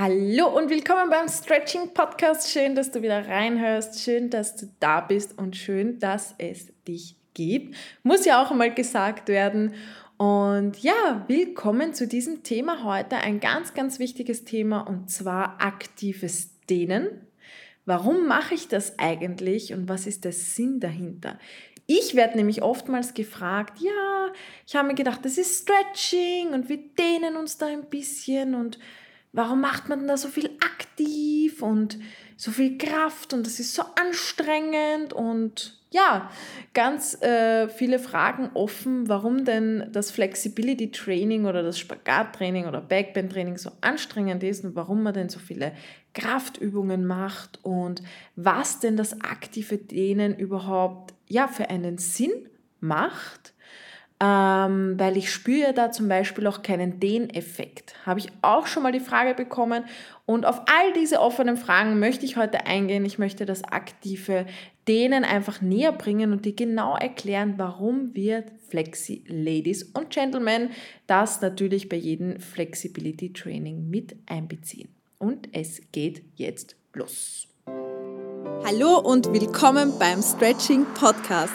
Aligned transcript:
Hallo 0.00 0.46
und 0.56 0.70
willkommen 0.70 1.10
beim 1.10 1.26
Stretching 1.26 1.92
Podcast. 1.92 2.52
Schön, 2.52 2.76
dass 2.76 2.92
du 2.92 3.02
wieder 3.02 3.26
reinhörst. 3.26 4.00
Schön, 4.00 4.30
dass 4.30 4.54
du 4.54 4.68
da 4.78 5.00
bist 5.00 5.36
und 5.36 5.56
schön, 5.56 5.98
dass 5.98 6.36
es 6.38 6.68
dich 6.86 7.16
gibt. 7.34 7.74
Muss 8.04 8.24
ja 8.24 8.40
auch 8.40 8.52
einmal 8.52 8.72
gesagt 8.72 9.26
werden. 9.26 9.74
Und 10.16 10.78
ja, 10.84 11.24
willkommen 11.26 11.94
zu 11.94 12.06
diesem 12.06 12.44
Thema 12.44 12.84
heute. 12.84 13.16
Ein 13.16 13.40
ganz, 13.40 13.74
ganz 13.74 13.98
wichtiges 13.98 14.44
Thema 14.44 14.82
und 14.82 15.10
zwar 15.10 15.60
aktives 15.60 16.50
Dehnen. 16.70 17.26
Warum 17.84 18.28
mache 18.28 18.54
ich 18.54 18.68
das 18.68 19.00
eigentlich 19.00 19.74
und 19.74 19.88
was 19.88 20.06
ist 20.06 20.24
der 20.24 20.30
Sinn 20.30 20.78
dahinter? 20.78 21.40
Ich 21.88 22.14
werde 22.14 22.36
nämlich 22.36 22.62
oftmals 22.62 23.14
gefragt, 23.14 23.80
ja, 23.80 24.32
ich 24.64 24.76
habe 24.76 24.86
mir 24.86 24.94
gedacht, 24.94 25.24
das 25.24 25.38
ist 25.38 25.62
Stretching 25.62 26.50
und 26.50 26.68
wir 26.68 26.78
dehnen 26.96 27.34
uns 27.34 27.58
da 27.58 27.66
ein 27.66 27.90
bisschen 27.90 28.54
und 28.54 28.78
warum 29.32 29.60
macht 29.60 29.88
man 29.88 30.06
da 30.06 30.16
so 30.16 30.28
viel 30.28 30.50
aktiv 30.64 31.62
und 31.62 31.98
so 32.36 32.50
viel 32.50 32.78
Kraft 32.78 33.34
und 33.34 33.46
das 33.46 33.58
ist 33.60 33.74
so 33.74 33.82
anstrengend 33.96 35.12
und 35.12 35.78
ja, 35.90 36.30
ganz 36.74 37.20
äh, 37.22 37.68
viele 37.68 37.98
Fragen 37.98 38.50
offen, 38.52 39.08
warum 39.08 39.44
denn 39.44 39.88
das 39.90 40.10
Flexibility 40.10 40.90
Training 40.90 41.46
oder 41.46 41.62
das 41.62 41.78
Spagat-Training 41.78 42.66
oder 42.66 42.82
Backbend-Training 42.82 43.56
so 43.56 43.70
anstrengend 43.80 44.42
ist 44.42 44.64
und 44.64 44.76
warum 44.76 45.02
man 45.02 45.14
denn 45.14 45.30
so 45.30 45.38
viele 45.38 45.72
Kraftübungen 46.12 47.06
macht 47.06 47.58
und 47.64 48.02
was 48.36 48.80
denn 48.80 48.96
das 48.96 49.22
aktive 49.22 49.78
Dehnen 49.78 50.36
überhaupt 50.36 51.14
ja, 51.26 51.48
für 51.48 51.70
einen 51.70 51.96
Sinn 51.96 52.32
macht 52.80 53.54
ähm, 54.20 54.94
weil 54.98 55.16
ich 55.16 55.32
spüre 55.32 55.72
da 55.72 55.92
zum 55.92 56.08
Beispiel 56.08 56.46
auch 56.46 56.62
keinen 56.62 56.98
Dehneffekt. 56.98 57.94
Habe 58.04 58.20
ich 58.20 58.28
auch 58.42 58.66
schon 58.66 58.82
mal 58.82 58.92
die 58.92 59.00
Frage 59.00 59.34
bekommen 59.34 59.84
und 60.26 60.44
auf 60.44 60.60
all 60.66 60.92
diese 60.94 61.20
offenen 61.20 61.56
Fragen 61.56 62.00
möchte 62.00 62.24
ich 62.24 62.36
heute 62.36 62.66
eingehen. 62.66 63.04
Ich 63.04 63.18
möchte 63.18 63.46
das 63.46 63.62
aktive 63.64 64.46
Dehnen 64.88 65.24
einfach 65.24 65.60
näher 65.60 65.92
bringen 65.92 66.32
und 66.32 66.44
dir 66.44 66.54
genau 66.54 66.96
erklären, 66.96 67.54
warum 67.58 68.14
wir 68.14 68.44
Flexi 68.68 69.22
Ladies 69.28 69.84
und 69.84 70.10
Gentlemen 70.10 70.70
das 71.06 71.40
natürlich 71.40 71.88
bei 71.88 71.96
jedem 71.96 72.40
Flexibility 72.40 73.32
Training 73.32 73.88
mit 73.88 74.16
einbeziehen. 74.26 74.88
Und 75.18 75.48
es 75.52 75.80
geht 75.92 76.22
jetzt 76.34 76.76
los. 76.92 77.46
Hallo 78.64 78.98
und 78.98 79.32
willkommen 79.32 79.92
beim 79.98 80.22
Stretching 80.22 80.84
Podcast. 80.94 81.52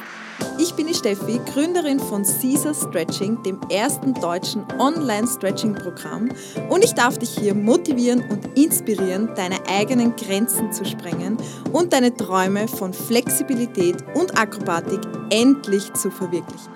Ich 0.58 0.74
bin 0.74 0.88
die 0.88 0.94
Steffi, 0.94 1.40
Gründerin 1.54 2.00
von 2.00 2.24
Caesar 2.24 2.74
Stretching, 2.74 3.42
dem 3.44 3.60
ersten 3.70 4.14
deutschen 4.14 4.64
Online-Stretching-Programm 4.80 6.30
und 6.70 6.84
ich 6.84 6.94
darf 6.94 7.18
dich 7.18 7.38
hier 7.38 7.54
motivieren 7.54 8.24
und 8.30 8.58
inspirieren, 8.58 9.30
deine 9.36 9.58
eigenen 9.68 10.16
Grenzen 10.16 10.72
zu 10.72 10.86
sprengen 10.86 11.38
und 11.72 11.94
deine 11.94 12.16
Träume 12.16 12.68
von 12.68 12.94
Flexibilität 12.94 13.98
und 14.16 14.38
Akrobatik 14.38 15.02
endlich 15.30 15.92
zu 15.94 16.10
verwirklichen. 16.10 16.72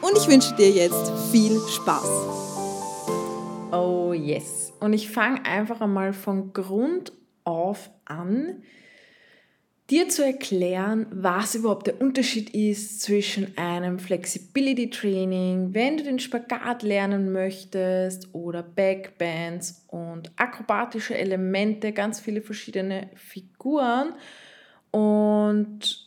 Und 0.00 0.16
ich 0.16 0.28
wünsche 0.28 0.54
dir 0.56 0.70
jetzt 0.70 1.12
viel 1.30 1.58
Spaß. 1.68 2.08
Oh 3.72 4.12
yes. 4.12 4.72
Und 4.80 4.92
ich 4.92 5.10
fange 5.10 5.44
einfach 5.44 5.80
einmal 5.80 6.12
von 6.12 6.52
Grund 6.52 7.12
auf 7.44 7.90
an 8.04 8.62
dir 9.90 10.08
zu 10.08 10.24
erklären, 10.24 11.06
was 11.10 11.54
überhaupt 11.54 11.88
der 11.88 12.00
Unterschied 12.00 12.50
ist 12.54 13.02
zwischen 13.02 13.58
einem 13.58 13.98
Flexibility 13.98 14.88
Training, 14.90 15.74
wenn 15.74 15.96
du 15.96 16.04
den 16.04 16.18
Spagat 16.20 16.82
lernen 16.82 17.32
möchtest 17.32 18.32
oder 18.32 18.62
Backbands 18.62 19.84
und 19.88 20.30
akrobatische 20.36 21.16
Elemente, 21.16 21.92
ganz 21.92 22.20
viele 22.20 22.40
verschiedene 22.40 23.10
Figuren 23.16 24.14
und 24.90 26.06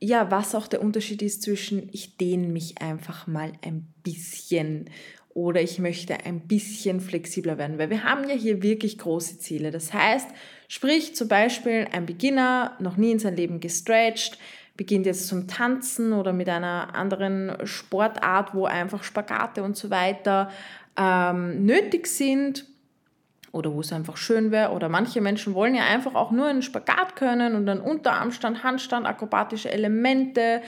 ja, 0.00 0.30
was 0.30 0.54
auch 0.54 0.66
der 0.66 0.82
Unterschied 0.82 1.22
ist 1.22 1.42
zwischen 1.42 1.88
ich 1.92 2.18
dehne 2.18 2.48
mich 2.48 2.82
einfach 2.82 3.26
mal 3.26 3.52
ein 3.62 3.86
bisschen 4.02 4.90
oder 5.30 5.62
ich 5.62 5.78
möchte 5.78 6.26
ein 6.26 6.40
bisschen 6.40 7.00
flexibler 7.00 7.58
werden, 7.58 7.78
weil 7.78 7.90
wir 7.90 8.04
haben 8.04 8.28
ja 8.28 8.34
hier 8.36 8.62
wirklich 8.62 8.98
große 8.98 9.38
Ziele. 9.38 9.70
Das 9.70 9.92
heißt, 9.92 10.28
sprich 10.68 11.14
zum 11.14 11.28
Beispiel 11.28 11.86
ein 11.92 12.06
Beginner, 12.06 12.72
noch 12.78 12.96
nie 12.96 13.12
in 13.12 13.18
sein 13.18 13.36
Leben 13.36 13.60
gestretched, 13.60 14.38
beginnt 14.76 15.06
jetzt 15.06 15.28
zum 15.28 15.46
Tanzen 15.46 16.12
oder 16.12 16.32
mit 16.32 16.48
einer 16.48 16.94
anderen 16.94 17.52
Sportart, 17.64 18.54
wo 18.54 18.66
einfach 18.66 19.04
Spagate 19.04 19.62
und 19.62 19.76
so 19.76 19.90
weiter 19.90 20.50
ähm, 20.96 21.64
nötig 21.64 22.06
sind 22.06 22.66
oder 23.54 23.72
wo 23.72 23.80
es 23.80 23.92
einfach 23.92 24.16
schön 24.16 24.50
wäre. 24.50 24.72
Oder 24.72 24.88
manche 24.88 25.20
Menschen 25.20 25.54
wollen 25.54 25.76
ja 25.76 25.84
einfach 25.84 26.16
auch 26.16 26.32
nur 26.32 26.46
einen 26.46 26.62
Spagat 26.62 27.14
können 27.14 27.54
und 27.54 27.68
einen 27.68 27.80
Unterarmstand, 27.80 28.64
Handstand, 28.64 29.06
akrobatische 29.06 29.70
Elemente. 29.70 30.60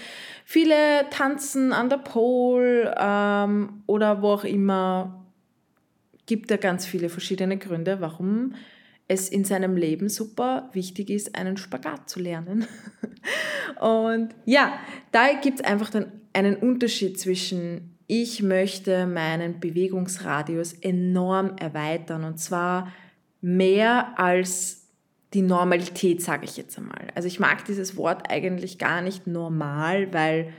Viele 0.44 0.76
tanzen 1.10 1.72
an 1.72 1.88
der 1.88 1.98
Pole 1.98 2.94
ähm, 2.96 3.82
oder 3.86 4.22
wo 4.22 4.28
auch 4.28 4.44
immer. 4.44 5.24
Gibt 6.26 6.50
da 6.50 6.56
ganz 6.56 6.86
viele 6.86 7.08
verschiedene 7.08 7.56
Gründe, 7.56 8.00
warum 8.00 8.54
es 9.08 9.28
in 9.28 9.44
seinem 9.44 9.76
Leben 9.76 10.08
super 10.08 10.68
wichtig 10.72 11.10
ist, 11.10 11.36
einen 11.36 11.56
Spagat 11.56 12.08
zu 12.10 12.20
lernen. 12.20 12.66
Und 13.80 14.34
ja, 14.44 14.78
da 15.12 15.32
gibt 15.40 15.60
es 15.60 15.64
einfach 15.64 15.90
dann 15.90 16.12
einen 16.32 16.56
Unterschied 16.56 17.18
zwischen 17.18 17.96
ich 18.08 18.42
möchte 18.42 19.06
meinen 19.06 19.58
Bewegungsradius 19.58 20.74
enorm 20.74 21.56
erweitern 21.56 22.22
und 22.22 22.38
zwar 22.38 22.92
mehr 23.40 24.18
als 24.18 24.86
die 25.34 25.42
Normalität, 25.42 26.22
sage 26.22 26.44
ich 26.44 26.56
jetzt 26.56 26.78
einmal. 26.78 27.08
Also 27.14 27.26
ich 27.26 27.40
mag 27.40 27.64
dieses 27.64 27.96
Wort 27.96 28.30
eigentlich 28.30 28.78
gar 28.78 29.02
nicht 29.02 29.26
normal, 29.26 30.12
weil 30.12 30.52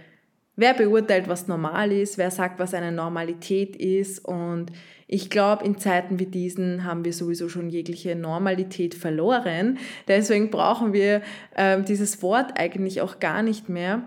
wer 0.58 0.74
beurteilt, 0.74 1.30
was 1.30 1.48
normal 1.48 1.94
ist, 1.94 2.18
wer 2.18 2.32
sagt, 2.32 2.60
was 2.60 2.74
eine 2.74 2.92
Normalität 2.92 3.78
ist 3.78 4.20
und 4.26 4.72
ich 5.08 5.30
glaube, 5.30 5.64
in 5.64 5.78
Zeiten 5.78 6.20
wie 6.20 6.26
diesen 6.26 6.84
haben 6.84 7.06
wir 7.06 7.14
sowieso 7.14 7.48
schon 7.48 7.70
jegliche 7.70 8.16
Normalität 8.16 8.94
verloren. 8.94 9.80
Deswegen 10.08 10.52
brauchen 10.52 10.92
wir 10.92 11.22
äh, 11.56 11.82
dieses 11.82 12.22
Wort 12.22 12.60
eigentlich 12.60 13.00
auch 13.00 13.20
gar 13.20 13.42
nicht 13.42 13.70
mehr. 13.70 14.04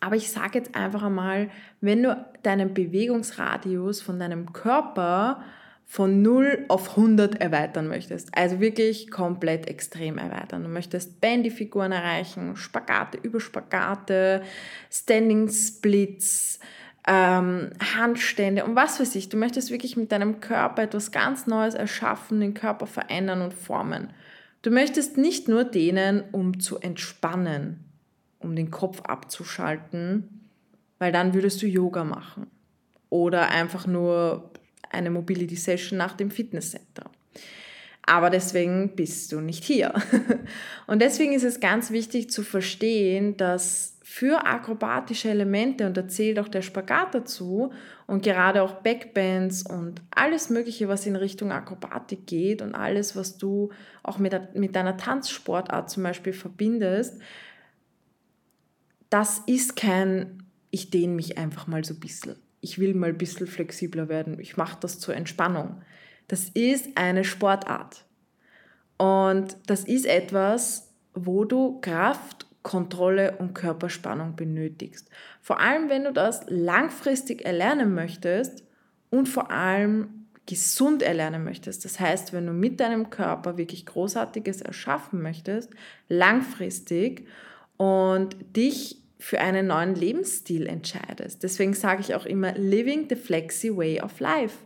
Aber 0.00 0.16
ich 0.16 0.30
sage 0.30 0.58
jetzt 0.58 0.74
einfach 0.74 1.02
einmal, 1.02 1.48
wenn 1.80 2.02
du 2.02 2.26
deinen 2.42 2.74
Bewegungsradius 2.74 4.02
von 4.02 4.18
deinem 4.18 4.52
Körper 4.52 5.42
von 5.86 6.22
0 6.22 6.64
auf 6.68 6.90
100 6.90 7.40
erweitern 7.40 7.88
möchtest, 7.88 8.36
also 8.36 8.60
wirklich 8.60 9.10
komplett 9.10 9.68
extrem 9.68 10.18
erweitern. 10.18 10.62
Du 10.62 10.68
möchtest 10.68 11.20
Bandy-Figuren 11.20 11.92
erreichen, 11.92 12.56
Spagate 12.56 13.18
über 13.18 13.40
Spagate, 13.40 14.42
Standing 14.90 15.48
Splits, 15.48 16.58
ähm, 17.06 17.70
Handstände 17.96 18.64
und 18.64 18.76
was 18.76 19.00
weiß 19.00 19.14
ich. 19.16 19.28
Du 19.28 19.36
möchtest 19.36 19.70
wirklich 19.70 19.96
mit 19.96 20.12
deinem 20.12 20.40
Körper 20.40 20.82
etwas 20.82 21.12
ganz 21.12 21.46
Neues 21.46 21.74
erschaffen, 21.74 22.40
den 22.40 22.54
Körper 22.54 22.86
verändern 22.86 23.42
und 23.42 23.52
formen. 23.52 24.10
Du 24.62 24.70
möchtest 24.70 25.18
nicht 25.18 25.46
nur 25.48 25.64
dehnen, 25.64 26.24
um 26.32 26.58
zu 26.60 26.78
entspannen, 26.78 27.84
um 28.38 28.56
den 28.56 28.70
Kopf 28.70 29.02
abzuschalten, 29.02 30.48
weil 30.98 31.12
dann 31.12 31.34
würdest 31.34 31.60
du 31.60 31.66
Yoga 31.66 32.04
machen 32.04 32.46
oder 33.10 33.50
einfach 33.50 33.86
nur 33.86 34.50
eine 34.90 35.10
Mobility 35.10 35.56
Session 35.56 35.98
nach 35.98 36.14
dem 36.14 36.30
Fitnesscenter. 36.30 37.10
Aber 38.06 38.30
deswegen 38.30 38.94
bist 38.96 39.32
du 39.32 39.40
nicht 39.40 39.64
hier. 39.64 39.94
Und 40.86 41.00
deswegen 41.00 41.32
ist 41.32 41.44
es 41.44 41.60
ganz 41.60 41.90
wichtig 41.90 42.30
zu 42.30 42.42
verstehen, 42.42 43.36
dass 43.36 43.94
für 44.02 44.46
akrobatische 44.46 45.30
Elemente, 45.30 45.86
und 45.86 45.96
da 45.96 46.06
zählt 46.06 46.38
auch 46.38 46.46
der 46.46 46.62
Spagat 46.62 47.14
dazu, 47.14 47.72
und 48.06 48.22
gerade 48.22 48.62
auch 48.62 48.74
Backbands 48.82 49.64
und 49.68 50.02
alles 50.10 50.50
Mögliche, 50.50 50.86
was 50.86 51.06
in 51.06 51.16
Richtung 51.16 51.50
Akrobatik 51.50 52.26
geht 52.26 52.60
und 52.60 52.74
alles, 52.74 53.16
was 53.16 53.38
du 53.38 53.70
auch 54.02 54.18
mit, 54.18 54.54
mit 54.54 54.76
deiner 54.76 54.98
Tanzsportart 54.98 55.90
zum 55.90 56.02
Beispiel 56.02 56.34
verbindest, 56.34 57.20
das 59.08 59.40
ist 59.46 59.74
kein, 59.74 60.44
ich 60.70 60.90
dehne 60.90 61.14
mich 61.14 61.38
einfach 61.38 61.66
mal 61.66 61.82
so 61.82 61.94
ein 61.94 62.00
bisschen. 62.00 62.36
Ich 62.60 62.78
will 62.78 62.94
mal 62.94 63.08
ein 63.08 63.18
bisschen 63.18 63.46
flexibler 63.46 64.08
werden. 64.08 64.38
Ich 64.38 64.56
mache 64.56 64.76
das 64.80 65.00
zur 65.00 65.16
Entspannung. 65.16 65.82
Das 66.28 66.48
ist 66.50 66.96
eine 66.96 67.24
Sportart. 67.24 68.04
Und 68.96 69.56
das 69.66 69.84
ist 69.84 70.06
etwas, 70.06 70.92
wo 71.14 71.44
du 71.44 71.80
Kraft, 71.80 72.46
Kontrolle 72.62 73.36
und 73.38 73.54
Körperspannung 73.54 74.36
benötigst. 74.36 75.10
Vor 75.42 75.60
allem, 75.60 75.90
wenn 75.90 76.04
du 76.04 76.12
das 76.12 76.42
langfristig 76.48 77.44
erlernen 77.44 77.94
möchtest 77.94 78.64
und 79.10 79.28
vor 79.28 79.50
allem 79.50 80.24
gesund 80.46 81.02
erlernen 81.02 81.44
möchtest. 81.44 81.84
Das 81.84 82.00
heißt, 82.00 82.32
wenn 82.32 82.46
du 82.46 82.52
mit 82.52 82.80
deinem 82.80 83.10
Körper 83.10 83.56
wirklich 83.56 83.86
Großartiges 83.86 84.60
erschaffen 84.62 85.22
möchtest, 85.22 85.70
langfristig 86.08 87.26
und 87.76 88.36
dich 88.54 89.00
für 89.18 89.40
einen 89.40 89.68
neuen 89.68 89.94
Lebensstil 89.94 90.66
entscheidest. 90.66 91.42
Deswegen 91.42 91.72
sage 91.72 92.02
ich 92.02 92.14
auch 92.14 92.26
immer 92.26 92.52
Living 92.52 93.06
the 93.08 93.16
Flexi 93.16 93.74
Way 93.74 94.02
of 94.02 94.20
Life, 94.20 94.58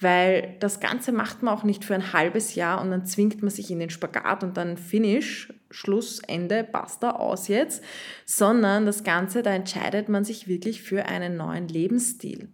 Weil 0.00 0.56
das 0.60 0.80
Ganze 0.80 1.12
macht 1.12 1.42
man 1.42 1.54
auch 1.54 1.62
nicht 1.62 1.84
für 1.84 1.94
ein 1.94 2.12
halbes 2.12 2.54
Jahr 2.54 2.80
und 2.80 2.90
dann 2.90 3.06
zwingt 3.06 3.42
man 3.42 3.50
sich 3.50 3.70
in 3.70 3.78
den 3.78 3.90
Spagat 3.90 4.42
und 4.42 4.56
dann 4.56 4.76
Finish, 4.76 5.52
Schluss, 5.70 6.18
Ende, 6.20 6.64
basta, 6.64 7.12
aus 7.12 7.48
jetzt, 7.48 7.82
sondern 8.26 8.86
das 8.86 9.04
Ganze, 9.04 9.42
da 9.42 9.54
entscheidet 9.54 10.08
man 10.08 10.24
sich 10.24 10.48
wirklich 10.48 10.82
für 10.82 11.06
einen 11.06 11.36
neuen 11.36 11.68
Lebensstil. 11.68 12.48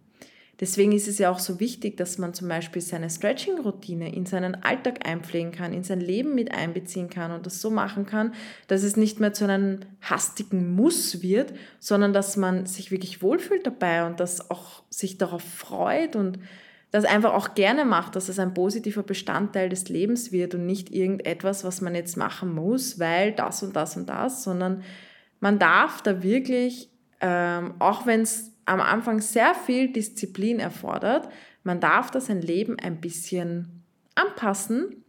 Deswegen 0.61 0.91
ist 0.91 1.07
es 1.07 1.17
ja 1.17 1.31
auch 1.31 1.39
so 1.39 1.59
wichtig, 1.59 1.97
dass 1.97 2.19
man 2.19 2.35
zum 2.35 2.47
Beispiel 2.47 2.83
seine 2.83 3.09
Stretching-Routine 3.09 4.13
in 4.13 4.27
seinen 4.27 4.53
Alltag 4.53 5.07
einpflegen 5.07 5.51
kann, 5.51 5.73
in 5.73 5.83
sein 5.83 5.99
Leben 5.99 6.35
mit 6.35 6.53
einbeziehen 6.53 7.09
kann 7.09 7.31
und 7.31 7.47
das 7.47 7.61
so 7.61 7.71
machen 7.71 8.05
kann, 8.05 8.35
dass 8.67 8.83
es 8.83 8.95
nicht 8.95 9.19
mehr 9.19 9.33
zu 9.33 9.45
einem 9.45 9.79
hastigen 10.01 10.75
Muss 10.75 11.23
wird, 11.23 11.53
sondern 11.79 12.13
dass 12.13 12.37
man 12.37 12.67
sich 12.67 12.91
wirklich 12.91 13.23
wohlfühlt 13.23 13.65
dabei 13.65 14.05
und 14.05 14.19
dass 14.19 14.51
auch 14.51 14.83
sich 14.91 15.17
darauf 15.17 15.41
freut 15.41 16.15
und 16.15 16.37
das 16.91 17.05
einfach 17.05 17.33
auch 17.33 17.55
gerne 17.55 17.85
macht, 17.85 18.15
dass 18.15 18.27
es 18.27 18.37
ein 18.37 18.53
positiver 18.53 19.03
Bestandteil 19.03 19.69
des 19.69 19.87
Lebens 19.87 20.31
wird 20.31 20.53
und 20.55 20.65
nicht 20.65 20.91
irgendetwas, 20.91 21.63
was 21.63 21.79
man 21.79 21.95
jetzt 21.95 22.17
machen 22.17 22.53
muss, 22.53 22.99
weil 22.99 23.31
das 23.31 23.63
und 23.63 23.75
das 23.75 23.95
und 23.95 24.09
das, 24.09 24.43
sondern 24.43 24.83
man 25.39 25.57
darf 25.57 26.01
da 26.01 26.21
wirklich, 26.21 26.89
ähm, 27.21 27.75
auch 27.79 28.05
wenn 28.05 28.21
es 28.21 28.51
am 28.65 28.81
Anfang 28.81 29.21
sehr 29.21 29.55
viel 29.55 29.91
Disziplin 29.91 30.59
erfordert, 30.59 31.29
man 31.63 31.79
darf 31.79 32.11
da 32.11 32.19
sein 32.19 32.41
Leben 32.41 32.77
ein 32.77 32.99
bisschen 32.99 33.83
anpassen 34.15 35.03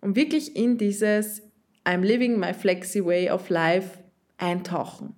und 0.00 0.16
wirklich 0.16 0.54
in 0.56 0.78
dieses 0.78 1.42
I'm 1.84 2.00
living 2.00 2.38
my 2.38 2.54
flexi 2.54 3.04
way 3.04 3.30
of 3.30 3.48
life 3.48 3.98
eintauchen 4.38 5.16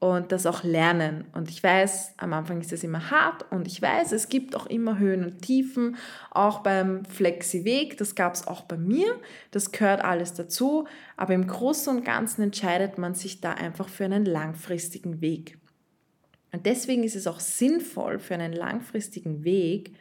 und 0.00 0.30
das 0.30 0.46
auch 0.46 0.62
lernen. 0.62 1.24
Und 1.32 1.50
ich 1.50 1.62
weiß, 1.62 2.14
am 2.18 2.32
Anfang 2.32 2.60
ist 2.60 2.72
es 2.72 2.84
immer 2.84 3.10
hart 3.10 3.50
und 3.50 3.66
ich 3.66 3.82
weiß, 3.82 4.12
es 4.12 4.28
gibt 4.28 4.54
auch 4.54 4.66
immer 4.66 4.98
Höhen 4.98 5.24
und 5.24 5.42
Tiefen, 5.42 5.96
auch 6.30 6.60
beim 6.60 7.04
Flexi-Weg, 7.04 7.96
das 7.96 8.14
gab 8.14 8.34
es 8.34 8.46
auch 8.46 8.62
bei 8.62 8.76
mir, 8.76 9.08
das 9.50 9.72
gehört 9.72 10.04
alles 10.04 10.34
dazu, 10.34 10.86
aber 11.16 11.34
im 11.34 11.46
Großen 11.46 11.96
und 11.96 12.04
Ganzen 12.04 12.42
entscheidet 12.42 12.98
man 12.98 13.14
sich 13.14 13.40
da 13.40 13.52
einfach 13.52 13.88
für 13.88 14.04
einen 14.04 14.24
langfristigen 14.24 15.20
Weg. 15.20 15.58
Und 16.52 16.64
deswegen 16.64 17.02
ist 17.02 17.16
es 17.16 17.26
auch 17.26 17.40
sinnvoll 17.40 18.20
für 18.20 18.34
einen 18.34 18.52
langfristigen 18.52 19.44
Weg, 19.44 19.94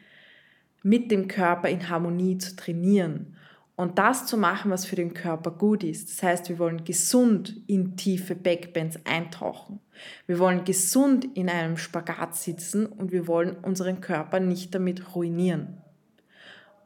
mit 0.84 1.12
dem 1.12 1.28
Körper 1.28 1.70
in 1.70 1.90
Harmonie 1.90 2.38
zu 2.38 2.56
trainieren 2.56 3.36
und 3.78 4.00
das 4.00 4.26
zu 4.26 4.38
machen, 4.38 4.72
was 4.72 4.86
für 4.86 4.96
den 4.96 5.14
Körper 5.14 5.52
gut 5.52 5.84
ist. 5.84 6.10
Das 6.10 6.24
heißt, 6.24 6.50
wir 6.50 6.58
wollen 6.58 6.84
gesund 6.84 7.62
in 7.68 7.96
tiefe 7.96 8.36
Backbends 8.36 9.00
eintauchen. 9.06 9.80
Wir 10.26 10.40
wollen 10.40 10.66
gesund 10.66 11.26
in 11.36 11.48
einem 11.48 11.78
Spagat 11.78 12.36
sitzen 12.36 12.88
und 12.88 13.12
wir 13.12 13.28
wollen 13.28 13.56
unseren 13.62 14.02
Körper 14.02 14.40
nicht 14.40 14.74
damit 14.74 15.16
ruinieren. 15.16 15.78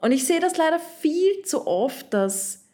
Und 0.02 0.12
ich 0.12 0.28
sehe 0.28 0.42
das 0.42 0.58
leider 0.58 0.80
viel 0.80 1.44
zu 1.44 1.66
oft, 1.66 2.14
dass 2.14 2.68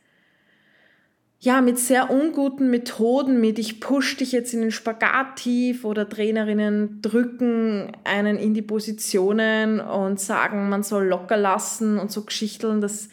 ja, 1.39 1.61
mit 1.61 1.77
sehr 1.77 2.09
unguten 2.09 2.71
Methoden, 2.71 3.39
mit 3.39 3.59
ich 3.59 3.79
push 3.79 4.17
dich 4.17 4.31
jetzt 4.31 4.55
in 4.55 4.61
den 4.61 4.71
Spagat 4.71 5.35
tief 5.35 5.85
oder 5.85 6.09
Trainerinnen 6.09 7.03
drücken 7.03 7.91
einen 8.03 8.37
in 8.37 8.55
die 8.55 8.63
Positionen 8.63 9.79
und 9.79 10.19
sagen, 10.19 10.69
man 10.69 10.81
soll 10.81 11.05
locker 11.05 11.37
lassen 11.37 11.99
und 11.99 12.11
so 12.11 12.23
Geschichteln, 12.23 12.81
das 12.81 13.09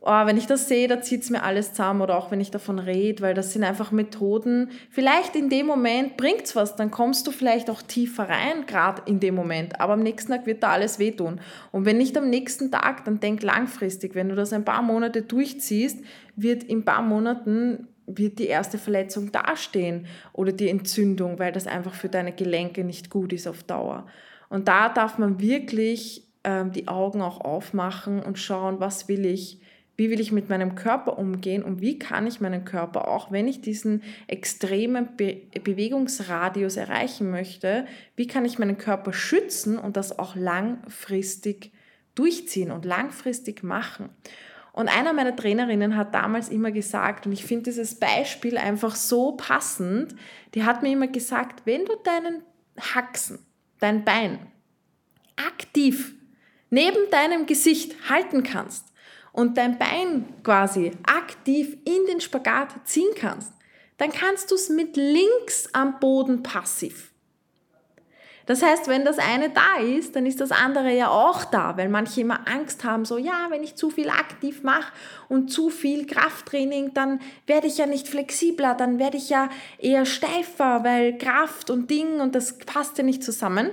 oh, 0.00 0.26
wenn 0.26 0.36
ich 0.36 0.46
das 0.46 0.68
sehe, 0.68 0.88
da 0.88 1.00
zieht 1.00 1.22
es 1.22 1.30
mir 1.30 1.42
alles 1.42 1.72
zusammen 1.72 2.02
oder 2.02 2.16
auch 2.16 2.30
wenn 2.30 2.40
ich 2.40 2.50
davon 2.50 2.78
rede, 2.78 3.22
weil 3.22 3.34
das 3.34 3.52
sind 3.52 3.64
einfach 3.64 3.90
Methoden. 3.90 4.70
Vielleicht 4.90 5.34
in 5.36 5.48
dem 5.48 5.66
Moment 5.66 6.16
bringt 6.16 6.44
es 6.44 6.56
was, 6.56 6.76
dann 6.76 6.90
kommst 6.90 7.26
du 7.26 7.30
vielleicht 7.30 7.68
auch 7.70 7.82
tiefer 7.82 8.28
rein, 8.28 8.66
gerade 8.66 9.02
in 9.06 9.20
dem 9.20 9.34
Moment, 9.34 9.80
aber 9.80 9.94
am 9.94 10.02
nächsten 10.02 10.32
Tag 10.32 10.46
wird 10.46 10.62
da 10.62 10.70
alles 10.70 10.98
wehtun. 10.98 11.40
Und 11.72 11.84
wenn 11.84 11.98
nicht 11.98 12.16
am 12.16 12.30
nächsten 12.30 12.70
Tag, 12.70 13.04
dann 13.04 13.20
denk 13.20 13.42
langfristig. 13.42 14.14
Wenn 14.14 14.28
du 14.28 14.34
das 14.34 14.52
ein 14.52 14.64
paar 14.64 14.82
Monate 14.82 15.22
durchziehst, 15.22 16.04
wird 16.36 16.62
in 16.64 16.78
ein 16.78 16.84
paar 16.84 17.02
Monaten 17.02 17.88
wird 18.06 18.38
die 18.38 18.46
erste 18.46 18.78
Verletzung 18.78 19.32
dastehen 19.32 20.06
oder 20.32 20.52
die 20.52 20.70
Entzündung, 20.70 21.38
weil 21.38 21.52
das 21.52 21.66
einfach 21.66 21.94
für 21.94 22.08
deine 22.08 22.32
Gelenke 22.32 22.82
nicht 22.82 23.10
gut 23.10 23.32
ist 23.34 23.46
auf 23.46 23.62
Dauer. 23.62 24.06
Und 24.48 24.66
da 24.68 24.88
darf 24.88 25.18
man 25.18 25.40
wirklich 25.40 26.26
ähm, 26.44 26.72
die 26.72 26.88
Augen 26.88 27.20
auch 27.20 27.42
aufmachen 27.42 28.22
und 28.22 28.38
schauen, 28.38 28.80
was 28.80 29.08
will 29.08 29.26
ich, 29.26 29.60
wie 29.98 30.10
will 30.10 30.20
ich 30.20 30.30
mit 30.30 30.48
meinem 30.48 30.76
Körper 30.76 31.18
umgehen 31.18 31.64
und 31.64 31.80
wie 31.80 31.98
kann 31.98 32.28
ich 32.28 32.40
meinen 32.40 32.64
Körper, 32.64 33.08
auch 33.08 33.32
wenn 33.32 33.48
ich 33.48 33.60
diesen 33.60 34.04
extremen 34.28 35.16
Be 35.16 35.42
Bewegungsradius 35.64 36.76
erreichen 36.76 37.30
möchte, 37.30 37.84
wie 38.14 38.28
kann 38.28 38.44
ich 38.44 38.60
meinen 38.60 38.78
Körper 38.78 39.12
schützen 39.12 39.76
und 39.76 39.96
das 39.96 40.16
auch 40.16 40.36
langfristig 40.36 41.72
durchziehen 42.14 42.70
und 42.70 42.84
langfristig 42.84 43.64
machen. 43.64 44.10
Und 44.72 44.88
einer 44.88 45.12
meiner 45.12 45.34
Trainerinnen 45.34 45.96
hat 45.96 46.14
damals 46.14 46.48
immer 46.48 46.70
gesagt, 46.70 47.26
und 47.26 47.32
ich 47.32 47.44
finde 47.44 47.64
dieses 47.64 47.96
Beispiel 47.96 48.56
einfach 48.56 48.94
so 48.94 49.32
passend, 49.32 50.14
die 50.54 50.62
hat 50.62 50.84
mir 50.84 50.92
immer 50.92 51.08
gesagt, 51.08 51.62
wenn 51.64 51.84
du 51.84 51.96
deinen 52.04 52.42
Haxen, 52.94 53.40
dein 53.80 54.04
Bein 54.04 54.38
aktiv 55.34 56.14
neben 56.70 57.10
deinem 57.10 57.46
Gesicht 57.46 58.08
halten 58.08 58.44
kannst, 58.44 58.92
und 59.38 59.56
dein 59.56 59.78
Bein 59.78 60.24
quasi 60.42 60.90
aktiv 61.06 61.76
in 61.84 62.06
den 62.08 62.20
Spagat 62.20 62.74
ziehen 62.84 63.12
kannst, 63.14 63.52
dann 63.96 64.10
kannst 64.10 64.50
du 64.50 64.56
es 64.56 64.68
mit 64.68 64.96
links 64.96 65.68
am 65.72 66.00
Boden 66.00 66.42
passiv. 66.42 67.12
Das 68.46 68.64
heißt, 68.64 68.88
wenn 68.88 69.04
das 69.04 69.18
eine 69.20 69.50
da 69.50 69.80
ist, 69.80 70.16
dann 70.16 70.26
ist 70.26 70.40
das 70.40 70.50
andere 70.50 70.92
ja 70.92 71.08
auch 71.10 71.44
da, 71.44 71.76
weil 71.76 71.88
manche 71.88 72.22
immer 72.22 72.48
Angst 72.48 72.82
haben, 72.82 73.04
so 73.04 73.16
ja, 73.16 73.46
wenn 73.50 73.62
ich 73.62 73.76
zu 73.76 73.90
viel 73.90 74.10
aktiv 74.10 74.64
mache 74.64 74.92
und 75.28 75.52
zu 75.52 75.70
viel 75.70 76.06
Krafttraining, 76.06 76.92
dann 76.94 77.20
werde 77.46 77.68
ich 77.68 77.78
ja 77.78 77.86
nicht 77.86 78.08
flexibler, 78.08 78.74
dann 78.74 78.98
werde 78.98 79.18
ich 79.18 79.28
ja 79.28 79.50
eher 79.78 80.04
steifer, 80.04 80.82
weil 80.82 81.16
Kraft 81.16 81.70
und 81.70 81.90
Ding 81.92 82.20
und 82.20 82.34
das 82.34 82.58
passt 82.58 82.98
ja 82.98 83.04
nicht 83.04 83.22
zusammen. 83.22 83.70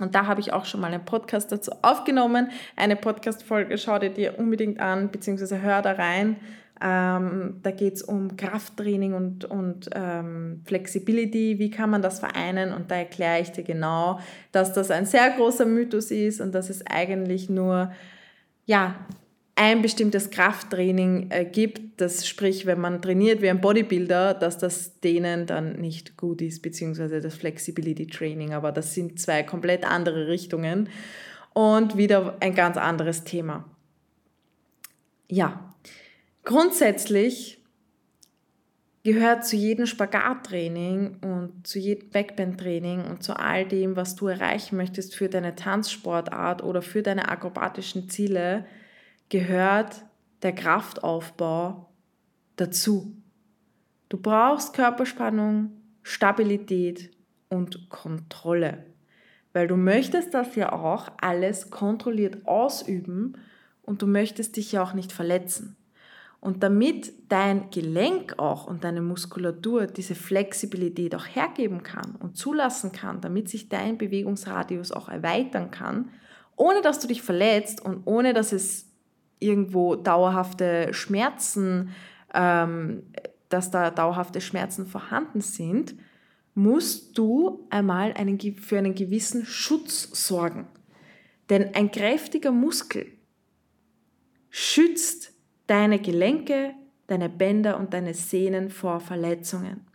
Und 0.00 0.14
da 0.14 0.26
habe 0.26 0.40
ich 0.40 0.52
auch 0.52 0.64
schon 0.64 0.80
mal 0.80 0.92
einen 0.92 1.04
Podcast 1.04 1.52
dazu 1.52 1.70
aufgenommen. 1.82 2.50
Eine 2.76 2.96
Podcast-Folge 2.96 3.76
schau 3.78 3.98
dir 3.98 4.10
dir 4.10 4.38
unbedingt 4.38 4.80
an, 4.80 5.10
beziehungsweise 5.10 5.60
hör 5.60 5.82
da 5.82 5.92
rein. 5.92 6.36
Ähm, 6.80 7.60
da 7.62 7.70
geht 7.70 7.94
es 7.94 8.02
um 8.02 8.36
Krafttraining 8.36 9.12
und, 9.14 9.44
und 9.44 9.90
ähm, 9.94 10.62
Flexibility. 10.64 11.58
Wie 11.58 11.70
kann 11.70 11.90
man 11.90 12.02
das 12.02 12.18
vereinen? 12.18 12.72
Und 12.72 12.90
da 12.90 12.96
erkläre 12.96 13.40
ich 13.40 13.52
dir 13.52 13.62
genau, 13.62 14.18
dass 14.50 14.72
das 14.72 14.90
ein 14.90 15.06
sehr 15.06 15.30
großer 15.30 15.66
Mythos 15.66 16.10
ist 16.10 16.40
und 16.40 16.52
dass 16.54 16.70
es 16.70 16.84
eigentlich 16.86 17.48
nur 17.48 17.92
ja, 18.64 18.94
ein 19.54 19.82
bestimmtes 19.82 20.30
Krafttraining 20.30 21.30
äh, 21.30 21.44
gibt, 21.44 22.00
das 22.00 22.26
sprich, 22.26 22.64
wenn 22.66 22.80
man 22.80 23.02
trainiert 23.02 23.42
wie 23.42 23.50
ein 23.50 23.60
Bodybuilder, 23.60 24.34
dass 24.34 24.58
das 24.58 25.00
denen 25.00 25.46
dann 25.46 25.74
nicht 25.80 26.16
gut 26.16 26.40
ist, 26.40 26.62
beziehungsweise 26.62 27.20
das 27.20 27.34
Flexibility 27.34 28.06
Training. 28.06 28.54
Aber 28.54 28.72
das 28.72 28.94
sind 28.94 29.20
zwei 29.20 29.42
komplett 29.42 29.84
andere 29.84 30.28
Richtungen 30.28 30.88
und 31.52 31.96
wieder 31.96 32.38
ein 32.40 32.54
ganz 32.54 32.76
anderes 32.76 33.24
Thema. 33.24 33.64
Ja, 35.28 35.74
grundsätzlich 36.44 37.62
gehört 39.04 39.44
zu 39.46 39.56
jedem 39.56 39.86
Spagattraining 39.86 41.16
und 41.20 41.66
zu 41.66 41.78
jedem 41.78 42.10
Backbend-Training 42.10 43.04
und 43.04 43.22
zu 43.22 43.34
all 43.34 43.66
dem, 43.66 43.96
was 43.96 44.14
du 44.14 44.28
erreichen 44.28 44.76
möchtest 44.76 45.14
für 45.14 45.28
deine 45.28 45.56
Tanzsportart 45.56 46.62
oder 46.62 46.82
für 46.82 47.02
deine 47.02 47.28
akrobatischen 47.28 48.08
Ziele, 48.08 48.64
gehört 49.32 50.04
der 50.42 50.54
Kraftaufbau 50.54 51.88
dazu. 52.56 53.16
Du 54.10 54.18
brauchst 54.18 54.74
Körperspannung, 54.74 55.70
Stabilität 56.02 57.10
und 57.48 57.88
Kontrolle, 57.88 58.84
weil 59.54 59.68
du 59.68 59.76
möchtest 59.76 60.34
das 60.34 60.54
ja 60.54 60.72
auch 60.72 61.08
alles 61.18 61.70
kontrolliert 61.70 62.46
ausüben 62.46 63.38
und 63.80 64.02
du 64.02 64.06
möchtest 64.06 64.58
dich 64.58 64.72
ja 64.72 64.82
auch 64.82 64.92
nicht 64.92 65.12
verletzen. 65.12 65.78
Und 66.38 66.62
damit 66.62 67.14
dein 67.30 67.70
Gelenk 67.70 68.38
auch 68.38 68.66
und 68.66 68.84
deine 68.84 69.00
Muskulatur 69.00 69.86
diese 69.86 70.14
Flexibilität 70.14 71.14
auch 71.14 71.26
hergeben 71.26 71.82
kann 71.82 72.16
und 72.16 72.36
zulassen 72.36 72.92
kann, 72.92 73.22
damit 73.22 73.48
sich 73.48 73.70
dein 73.70 73.96
Bewegungsradius 73.96 74.92
auch 74.92 75.08
erweitern 75.08 75.70
kann, 75.70 76.10
ohne 76.54 76.82
dass 76.82 76.98
du 76.98 77.08
dich 77.08 77.22
verletzt 77.22 77.82
und 77.82 78.02
ohne 78.06 78.34
dass 78.34 78.52
es 78.52 78.91
irgendwo 79.42 79.96
dauerhafte 79.96 80.94
Schmerzen, 80.94 81.90
ähm, 82.34 83.02
dass 83.48 83.70
da 83.70 83.90
dauerhafte 83.90 84.40
Schmerzen 84.40 84.86
vorhanden 84.86 85.40
sind, 85.40 85.94
musst 86.54 87.18
du 87.18 87.66
einmal 87.70 88.12
einen, 88.14 88.38
für 88.40 88.78
einen 88.78 88.94
gewissen 88.94 89.44
Schutz 89.44 90.26
sorgen. 90.26 90.66
Denn 91.50 91.74
ein 91.74 91.90
kräftiger 91.90 92.52
Muskel 92.52 93.06
schützt 94.50 95.32
deine 95.66 95.98
Gelenke, 95.98 96.74
deine 97.06 97.28
Bänder 97.28 97.78
und 97.78 97.94
deine 97.94 98.14
Sehnen 98.14 98.70
vor 98.70 99.00
Verletzungen. 99.00 99.86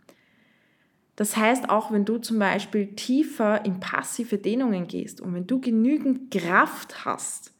Das 1.16 1.36
heißt, 1.36 1.68
auch 1.68 1.90
wenn 1.90 2.04
du 2.04 2.18
zum 2.18 2.38
Beispiel 2.38 2.94
tiefer 2.94 3.64
in 3.64 3.80
passive 3.80 4.38
Dehnungen 4.38 4.86
gehst 4.86 5.20
und 5.20 5.34
wenn 5.34 5.48
du 5.48 5.60
genügend 5.60 6.30
Kraft 6.30 7.04
hast, 7.04 7.57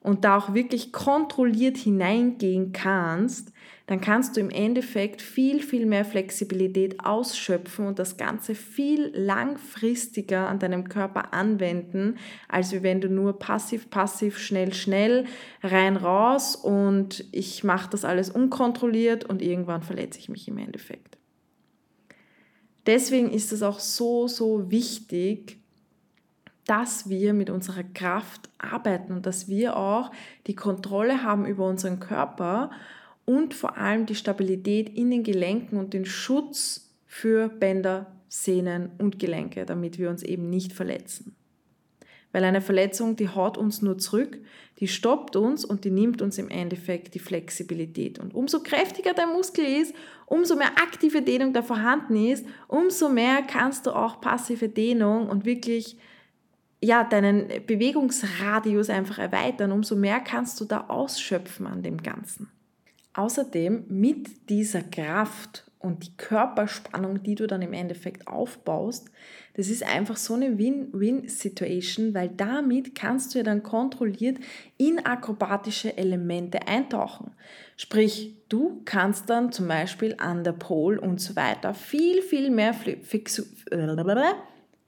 und 0.00 0.24
da 0.24 0.38
auch 0.38 0.54
wirklich 0.54 0.92
kontrolliert 0.92 1.76
hineingehen 1.76 2.72
kannst, 2.72 3.52
dann 3.86 4.00
kannst 4.00 4.36
du 4.36 4.40
im 4.40 4.50
Endeffekt 4.50 5.20
viel, 5.20 5.60
viel 5.60 5.84
mehr 5.84 6.04
Flexibilität 6.04 7.04
ausschöpfen 7.04 7.88
und 7.88 7.98
das 7.98 8.16
Ganze 8.16 8.54
viel 8.54 9.10
langfristiger 9.14 10.48
an 10.48 10.60
deinem 10.60 10.88
Körper 10.88 11.34
anwenden, 11.34 12.16
als 12.48 12.84
wenn 12.84 13.00
du 13.00 13.08
nur 13.08 13.38
passiv, 13.38 13.90
passiv, 13.90 14.38
schnell, 14.38 14.72
schnell 14.72 15.24
rein, 15.62 15.96
raus 15.96 16.54
und 16.54 17.24
ich 17.32 17.64
mache 17.64 17.90
das 17.90 18.04
alles 18.04 18.30
unkontrolliert 18.30 19.24
und 19.24 19.42
irgendwann 19.42 19.82
verletze 19.82 20.20
ich 20.20 20.28
mich 20.28 20.46
im 20.46 20.58
Endeffekt. 20.58 21.18
Deswegen 22.86 23.30
ist 23.30 23.52
es 23.52 23.62
auch 23.62 23.80
so, 23.80 24.28
so 24.28 24.70
wichtig, 24.70 25.59
dass 26.70 27.08
wir 27.08 27.34
mit 27.34 27.50
unserer 27.50 27.82
Kraft 27.82 28.48
arbeiten 28.58 29.12
und 29.12 29.26
dass 29.26 29.48
wir 29.48 29.76
auch 29.76 30.12
die 30.46 30.54
Kontrolle 30.54 31.24
haben 31.24 31.44
über 31.44 31.66
unseren 31.66 31.98
Körper 31.98 32.70
und 33.24 33.54
vor 33.54 33.76
allem 33.76 34.06
die 34.06 34.14
Stabilität 34.14 34.88
in 34.88 35.10
den 35.10 35.24
Gelenken 35.24 35.78
und 35.78 35.94
den 35.94 36.04
Schutz 36.04 36.94
für 37.06 37.48
Bänder, 37.48 38.06
Sehnen 38.28 38.90
und 38.98 39.18
Gelenke, 39.18 39.66
damit 39.66 39.98
wir 39.98 40.10
uns 40.10 40.22
eben 40.22 40.48
nicht 40.48 40.72
verletzen. 40.72 41.34
Weil 42.30 42.44
eine 42.44 42.60
Verletzung, 42.60 43.16
die 43.16 43.28
haut 43.28 43.58
uns 43.58 43.82
nur 43.82 43.98
zurück, 43.98 44.38
die 44.78 44.86
stoppt 44.86 45.34
uns 45.34 45.64
und 45.64 45.84
die 45.84 45.90
nimmt 45.90 46.22
uns 46.22 46.38
im 46.38 46.50
Endeffekt 46.50 47.16
die 47.16 47.18
Flexibilität. 47.18 48.20
Und 48.20 48.32
umso 48.32 48.62
kräftiger 48.62 49.12
der 49.12 49.26
Muskel 49.26 49.64
ist, 49.64 49.92
umso 50.26 50.54
mehr 50.54 50.78
aktive 50.80 51.22
Dehnung 51.22 51.52
da 51.52 51.62
vorhanden 51.62 52.14
ist, 52.14 52.46
umso 52.68 53.08
mehr 53.08 53.42
kannst 53.42 53.86
du 53.86 53.90
auch 53.90 54.20
passive 54.20 54.68
Dehnung 54.68 55.28
und 55.28 55.44
wirklich 55.44 55.96
ja, 56.82 57.04
deinen 57.04 57.48
Bewegungsradius 57.66 58.90
einfach 58.90 59.18
erweitern, 59.18 59.72
umso 59.72 59.96
mehr 59.96 60.20
kannst 60.20 60.60
du 60.60 60.64
da 60.64 60.86
ausschöpfen 60.88 61.66
an 61.66 61.82
dem 61.82 62.02
Ganzen. 62.02 62.48
Außerdem 63.12 63.84
mit 63.88 64.48
dieser 64.48 64.82
Kraft 64.82 65.70
und 65.78 66.06
die 66.06 66.16
Körperspannung, 66.16 67.22
die 67.22 67.34
du 67.34 67.46
dann 67.46 67.62
im 67.62 67.72
Endeffekt 67.72 68.28
aufbaust, 68.28 69.10
das 69.54 69.68
ist 69.68 69.82
einfach 69.82 70.16
so 70.16 70.34
eine 70.34 70.58
Win-Win-Situation, 70.58 72.14
weil 72.14 72.28
damit 72.28 72.94
kannst 72.94 73.34
du 73.34 73.38
ja 73.38 73.44
dann 73.44 73.62
kontrolliert 73.62 74.38
in 74.76 75.04
akrobatische 75.04 75.96
Elemente 75.98 76.66
eintauchen. 76.68 77.32
Sprich, 77.76 78.36
du 78.48 78.82
kannst 78.84 79.28
dann 79.28 79.52
zum 79.52 79.68
Beispiel 79.68 80.14
an 80.18 80.44
der 80.44 80.52
Pole 80.52 81.00
und 81.00 81.20
so 81.20 81.34
weiter 81.34 81.74
viel, 81.74 82.22
viel 82.22 82.50
mehr 82.50 82.74
Fixu 82.74 83.42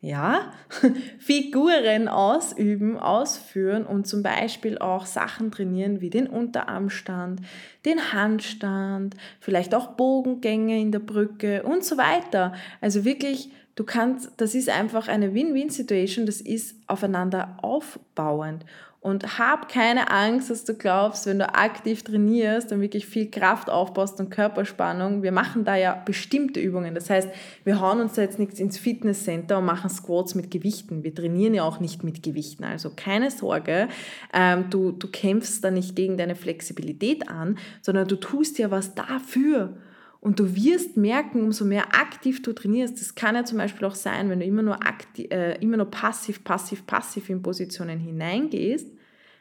ja, 0.03 0.53
Figuren 1.21 2.09
ausüben, 2.09 2.99
ausführen 2.99 3.87
und 3.87 4.09
zum 4.09 4.25
Beispiel 4.25 4.77
auch 4.79 5.07
Sachen 5.07 5.53
trainieren 5.53 6.01
wie 6.01 6.11
den 6.11 6.27
Unterarmstand, 6.27 7.41
den 7.85 8.13
Handstand, 8.13 9.15
vielleicht 9.39 9.77
auch 9.77 9.93
Bogengänge 9.93 10.81
in 10.81 10.91
der 10.91 10.99
Brücke 10.99 11.63
und 11.63 11.85
so 11.85 11.97
weiter. 11.99 12.53
Also 12.81 13.05
wirklich, 13.05 13.51
du 13.77 13.85
kannst, 13.85 14.33
das 14.39 14.57
ist 14.57 14.69
einfach 14.69 15.07
eine 15.07 15.35
Win-Win-Situation, 15.35 16.27
das 16.27 16.41
ist 16.41 16.75
aufeinander 16.89 17.59
aufbauend. 17.63 18.65
Und 19.03 19.37
hab 19.37 19.69
keine 19.69 20.13
Angst, 20.13 20.49
dass 20.49 20.65
du 20.65 20.75
glaubst, 20.75 21.27
wenn 21.27 21.41
du 21.41 21.53
aktiv 21.53 22.05
trainierst 22.05 22.71
und 22.71 22.81
wirklich 22.81 23.05
viel 23.05 23.29
Kraft 23.33 23.69
aufbaust 23.69 24.21
und 24.21 24.31
Körperspannung, 24.31 25.25
wir 25.25 25.33
machen 25.33 25.65
da 25.65 25.75
ja 25.75 26.01
bestimmte 26.05 26.61
Übungen. 26.61 26.95
Das 26.95 27.11
heißt, 27.11 27.29
wir 27.65 27.81
hauen 27.81 28.01
uns 28.01 28.13
da 28.13 28.23
jetzt 28.23 28.39
nichts 28.39 28.61
ins 28.61 28.79
Fitnesscenter 28.79 29.59
und 29.59 29.65
machen 29.65 29.91
Squats 29.91 30.37
mit 30.37 30.53
Gewichten. 30.53 31.03
Wir 31.03 31.13
trainieren 31.13 31.53
ja 31.53 31.65
auch 31.65 31.81
nicht 31.81 32.05
mit 32.05 32.23
Gewichten. 32.23 32.63
Also 32.63 32.93
keine 32.95 33.33
Sorge, 33.33 33.89
ähm, 34.33 34.71
du, 34.71 34.93
du 34.93 35.09
kämpfst 35.09 35.65
da 35.65 35.73
nicht 35.73 35.97
gegen 35.97 36.17
deine 36.17 36.37
Flexibilität 36.37 37.29
an, 37.29 37.59
sondern 37.81 38.07
du 38.07 38.15
tust 38.15 38.61
ja 38.61 38.71
was 38.71 38.95
dafür. 38.95 39.79
Und 40.23 40.39
du 40.39 40.55
wirst 40.55 40.97
merken, 40.97 41.43
umso 41.43 41.65
mehr 41.65 41.97
aktiv 41.97 42.43
du 42.43 42.53
trainierst, 42.53 43.01
das 43.01 43.17
kann 43.17 43.35
ja 43.35 43.45
zum 43.45 43.59
Beispiel 43.59 43.89
auch 43.89 43.97
sein, 43.97 44.31
wenn 44.31 44.39
du 44.39 44.47
immer 44.47 44.63
nur, 44.63 44.87
aktiv, 44.87 45.27
äh, 45.33 45.59
immer 45.61 45.77
nur 45.77 45.91
passiv, 45.91 46.45
passiv, 46.45 46.87
passiv 46.87 47.29
in 47.29 47.43
Positionen 47.43 47.99
hineingehst, 47.99 48.87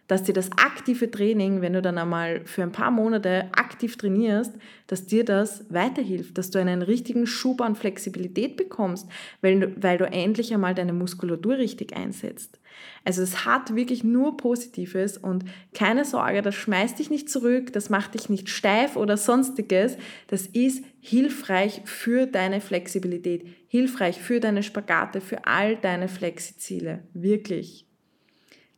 dass 0.08 0.24
dir 0.24 0.34
das 0.34 0.52
aktive 0.54 1.12
Training, 1.12 1.62
wenn 1.62 1.74
du 1.74 1.84
dann 1.84 2.00
einmal 2.00 2.42
für 2.46 2.64
ein 2.64 2.72
paar 2.72 2.90
Monate 2.90 3.52
aktiv 3.52 3.96
trainierst, 3.96 4.56
dass 4.88 5.06
dir 5.06 5.24
das 5.24 5.66
weiterhilft, 5.70 6.40
dass 6.40 6.50
du 6.50 6.58
einen 6.58 6.82
richtigen 6.82 7.28
Schub 7.28 7.62
an 7.62 7.76
Flexibilität 7.76 8.58
bekommst, 8.58 9.08
weil 9.42 9.60
du, 9.60 9.84
weil 9.84 10.00
du 10.00 10.06
endlich 10.06 10.52
einmal 10.52 10.74
deine 10.74 10.94
Muskulatur 10.94 11.60
richtig 11.60 11.96
einsetzt. 11.96 12.60
Also 13.04 13.22
es 13.22 13.46
hat 13.46 13.76
wirklich 13.76 14.04
nur 14.04 14.38
Positives 14.38 15.18
und 15.18 15.46
keine 15.74 16.06
Sorge, 16.06 16.42
das 16.42 16.56
schmeißt 16.56 17.00
dich 17.00 17.10
nicht 17.10 17.30
zurück, 17.30 17.74
das 17.74 17.90
macht 17.90 18.14
dich 18.14 18.30
nicht 18.30 18.50
steif 18.50 18.96
oder 18.96 19.18
sonstiges. 19.18 19.98
Das 20.28 20.46
ist 20.48 20.84
hilfreich 21.00 21.82
für 21.86 22.28
deine 22.28 22.62
Flexibilität, 22.62 23.46
hilfreich 23.68 24.22
für 24.22 24.40
deine 24.40 24.64
Spagate, 24.64 25.22
für 25.22 25.46
all 25.46 25.76
deine 25.78 26.08
Flexiziele. 26.08 27.04
Wirklich 27.14 27.86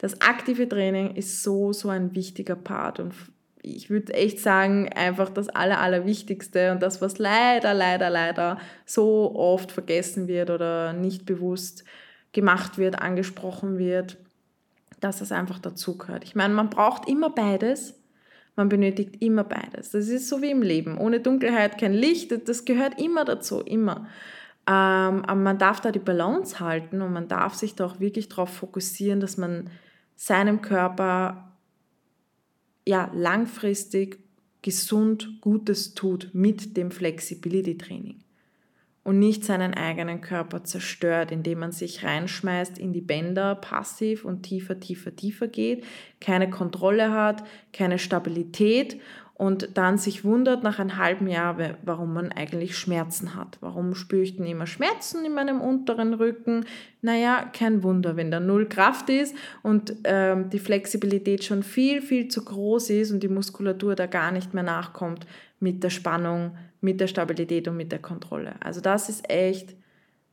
das 0.04 0.20
aktive 0.20 0.68
Training 0.68 1.16
ist 1.16 1.44
so, 1.44 1.72
so 1.72 1.88
ein 1.88 2.14
wichtiger 2.14 2.58
Part 2.58 3.00
und 3.00 3.14
ich 3.62 3.90
würde 3.90 4.14
echt 4.14 4.38
sagen, 4.40 4.90
einfach 4.90 5.30
das 5.30 5.48
Aller, 5.48 5.80
Allerwichtigste 5.80 6.74
und 6.74 6.84
das, 6.84 7.02
was 7.02 7.20
leider, 7.20 7.74
leider, 7.74 8.10
leider 8.10 8.60
so 8.86 9.34
oft 9.34 9.72
vergessen 9.72 10.28
wird 10.28 10.50
oder 10.50 10.92
nicht 10.92 11.26
bewusst 11.26 11.86
gemacht 12.34 12.78
wird, 12.78 13.02
angesprochen 13.02 13.78
wird, 13.78 14.18
dass 15.00 15.20
das 15.20 15.32
einfach 15.32 15.60
dazugehört. 15.60 16.24
Ich 16.26 16.36
meine, 16.36 16.54
man 16.54 16.70
braucht 16.70 17.08
immer 17.08 17.30
beides, 17.30 17.96
man 18.56 18.70
benötigt 18.70 19.22
immer 19.22 19.44
beides. 19.44 19.92
Das 19.92 20.08
ist 20.10 20.28
so 20.28 20.42
wie 20.42 20.52
im 20.52 20.62
Leben. 20.62 20.98
Ohne 20.98 21.20
Dunkelheit 21.20 21.78
kein 21.78 21.94
Licht, 21.94 22.32
das 22.48 22.66
gehört 22.66 23.00
immer 23.02 23.26
dazu, 23.26 23.62
immer. 23.62 24.08
Ähm, 24.66 25.26
aber 25.26 25.36
man 25.36 25.58
darf 25.58 25.82
da 25.82 25.92
die 25.92 26.00
Balance 26.00 26.60
halten 26.60 27.02
und 27.02 27.14
man 27.14 27.28
darf 27.28 27.54
sich 27.56 27.76
da 27.76 27.86
auch 27.86 28.00
wirklich 28.00 28.30
darauf 28.30 28.50
fokussieren, 28.50 29.20
dass 29.20 29.38
man 29.38 29.70
seinem 30.16 30.62
Körper 30.62 31.52
ja 32.88 33.10
langfristig 33.14 34.20
gesund 34.62 35.42
Gutes 35.42 35.94
tut 35.94 36.30
mit 36.34 36.78
dem 36.78 36.92
Flexibility 36.92 37.78
Training 37.78 38.23
und 39.04 39.20
nicht 39.20 39.44
seinen 39.44 39.74
eigenen 39.74 40.22
Körper 40.22 40.64
zerstört, 40.64 41.32
indem 41.32 41.60
man 41.60 41.72
sich 41.72 42.04
reinschmeißt 42.06 42.78
in 42.78 42.94
die 42.94 43.02
Bänder 43.02 43.56
passiv 43.56 44.24
und 44.24 44.44
tiefer, 44.44 44.80
tiefer, 44.80 45.16
tiefer 45.16 45.48
geht, 45.48 45.84
keine 46.22 46.50
Kontrolle 46.50 47.12
hat, 47.12 47.44
keine 47.74 48.00
Stabilität 48.00 49.00
und 49.36 49.78
dann 49.78 49.98
sich 49.98 50.24
wundert 50.24 50.64
nach 50.64 50.80
einem 50.80 50.98
halben 50.98 51.28
Jahr, 51.28 51.58
warum 51.84 52.14
man 52.14 52.32
eigentlich 52.32 52.78
Schmerzen 52.78 53.36
hat. 53.36 53.58
Warum 53.62 53.96
spüre 53.96 54.22
ich 54.22 54.38
denn 54.38 54.46
immer 54.46 54.68
Schmerzen 54.68 55.26
in 55.26 55.34
meinem 55.34 55.60
unteren 55.60 56.14
Rücken? 56.14 56.66
Naja, 57.02 57.50
kein 57.52 57.84
Wunder, 57.84 58.16
wenn 58.16 58.32
da 58.32 58.40
null 58.40 58.70
Kraft 58.70 59.10
ist 59.10 59.36
und 59.64 59.96
ähm, 60.04 60.50
die 60.50 60.60
Flexibilität 60.60 61.44
schon 61.44 61.64
viel, 61.64 62.02
viel 62.02 62.28
zu 62.28 62.46
groß 62.46 62.92
ist 62.92 63.12
und 63.12 63.22
die 63.22 63.28
Muskulatur 63.28 63.96
da 63.96 64.06
gar 64.06 64.32
nicht 64.32 64.54
mehr 64.54 64.64
nachkommt 64.64 65.26
mit 65.64 65.84
der 65.84 65.90
Spannung, 65.90 66.56
mit 66.82 67.00
der 67.02 67.08
Stabilität 67.08 67.68
und 67.68 67.78
mit 67.78 67.92
der 67.92 68.00
Kontrolle. 68.00 68.56
Also 68.60 68.82
das 68.82 69.10
ist 69.10 69.30
echt 69.30 69.76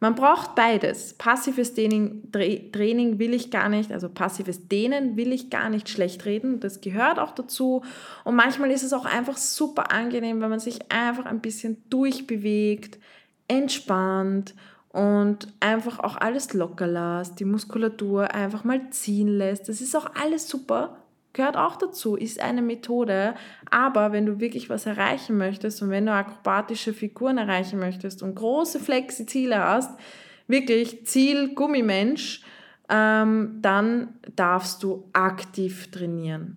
man 0.03 0.15
braucht 0.15 0.55
beides. 0.55 1.13
Passives 1.13 1.75
Training, 1.75 2.33
Training 2.33 3.19
will 3.19 3.35
ich 3.35 3.51
gar 3.51 3.69
nicht, 3.69 3.93
also 3.93 4.09
passives 4.09 4.67
Dehnen 4.67 5.17
will 5.19 5.31
ich 5.31 5.51
gar 5.51 5.69
nicht 5.69 5.91
schlecht 5.91 6.25
reden. 6.25 6.59
Das 6.59 6.81
gehört 6.81 7.19
auch 7.19 7.33
dazu. 7.33 7.83
Und 8.25 8.35
manchmal 8.35 8.71
ist 8.71 8.83
es 8.83 8.95
auch 8.95 9.05
einfach 9.05 9.37
super 9.37 9.93
angenehm, 9.93 10.41
wenn 10.41 10.49
man 10.49 10.59
sich 10.59 10.91
einfach 10.91 11.27
ein 11.27 11.41
bisschen 11.41 11.85
durchbewegt, 11.91 12.99
entspannt 13.47 14.55
und 14.89 15.49
einfach 15.61 15.99
auch 15.99 16.17
alles 16.17 16.55
locker 16.55 16.87
lässt, 16.87 17.39
die 17.39 17.45
Muskulatur 17.45 18.35
einfach 18.35 18.65
mal 18.65 18.89
ziehen 18.91 19.29
lässt. 19.29 19.69
Das 19.69 19.83
ist 19.83 19.95
auch 19.95 20.15
alles 20.15 20.49
super 20.49 20.97
gehört 21.33 21.57
auch 21.57 21.77
dazu, 21.77 22.17
ist 22.17 22.41
eine 22.41 22.63
Methode. 22.63 23.35
Aber 23.71 24.13
wenn 24.13 24.27
du 24.27 24.41
wirklich 24.41 24.71
was 24.71 24.87
erreichen 24.87 25.37
möchtest 25.37 25.83
und 25.83 25.91
wenn 25.91 26.07
du 26.07 26.13
akrobatische 26.13 26.93
Figuren 26.93 27.39
erreichen 27.39 27.79
möchtest 27.79 28.23
und 28.23 28.35
große 28.35 28.81
Flexi-Ziele 28.81 29.59
hast, 29.59 29.99
wirklich 30.47 31.07
Ziel 31.07 31.55
Gummimensch, 31.55 32.43
ähm, 32.89 33.59
dann 33.63 34.15
darfst 34.35 34.83
du 34.83 35.09
aktiv 35.13 35.91
trainieren. 35.91 36.57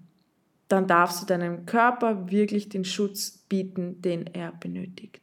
Dann 0.67 0.87
darfst 0.87 1.21
du 1.21 1.25
deinem 1.27 1.65
Körper 1.65 2.31
wirklich 2.31 2.69
den 2.69 2.85
Schutz 2.85 3.45
bieten, 3.47 4.01
den 4.01 4.27
er 4.27 4.51
benötigt. 4.51 5.21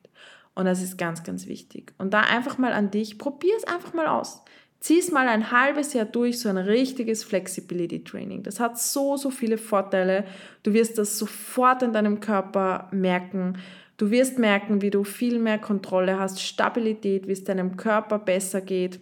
Und 0.54 0.66
das 0.66 0.83
ist 0.83 0.99
ganz, 0.99 1.23
ganz 1.25 1.47
wichtig. 1.47 1.95
Und 1.99 2.12
da 2.12 2.21
einfach 2.21 2.59
mal 2.59 2.73
an 2.73 2.90
dich, 2.90 3.19
probier 3.19 3.54
es 3.57 3.64
einfach 3.64 3.92
mal 3.95 4.07
aus. 4.07 4.42
Zieh 4.80 4.99
es 4.99 5.12
mal 5.12 5.28
ein 5.28 5.50
halbes 5.50 5.92
Jahr 5.92 6.06
durch, 6.06 6.40
so 6.40 6.49
ein 6.49 6.56
richtiges 6.56 7.22
Flexibility 7.22 8.02
Training. 8.02 8.42
Das 8.42 8.60
hat 8.60 8.78
so, 8.78 9.18
so 9.18 9.30
viele 9.30 9.58
Vorteile. 9.58 10.25
Du 10.62 10.72
wirst 10.72 10.96
das 10.96 11.18
sofort 11.18 11.82
in 11.82 11.92
deinem 11.92 12.20
Körper 12.20 12.88
merken. 12.90 13.58
Du 13.99 14.10
wirst 14.10 14.38
merken, 14.38 14.80
wie 14.80 14.88
du 14.88 15.04
viel 15.04 15.38
mehr 15.38 15.58
Kontrolle 15.58 16.18
hast, 16.18 16.40
Stabilität, 16.40 17.28
wie 17.28 17.32
es 17.32 17.44
deinem 17.44 17.76
Körper 17.76 18.18
besser 18.18 18.62
geht. 18.62 19.00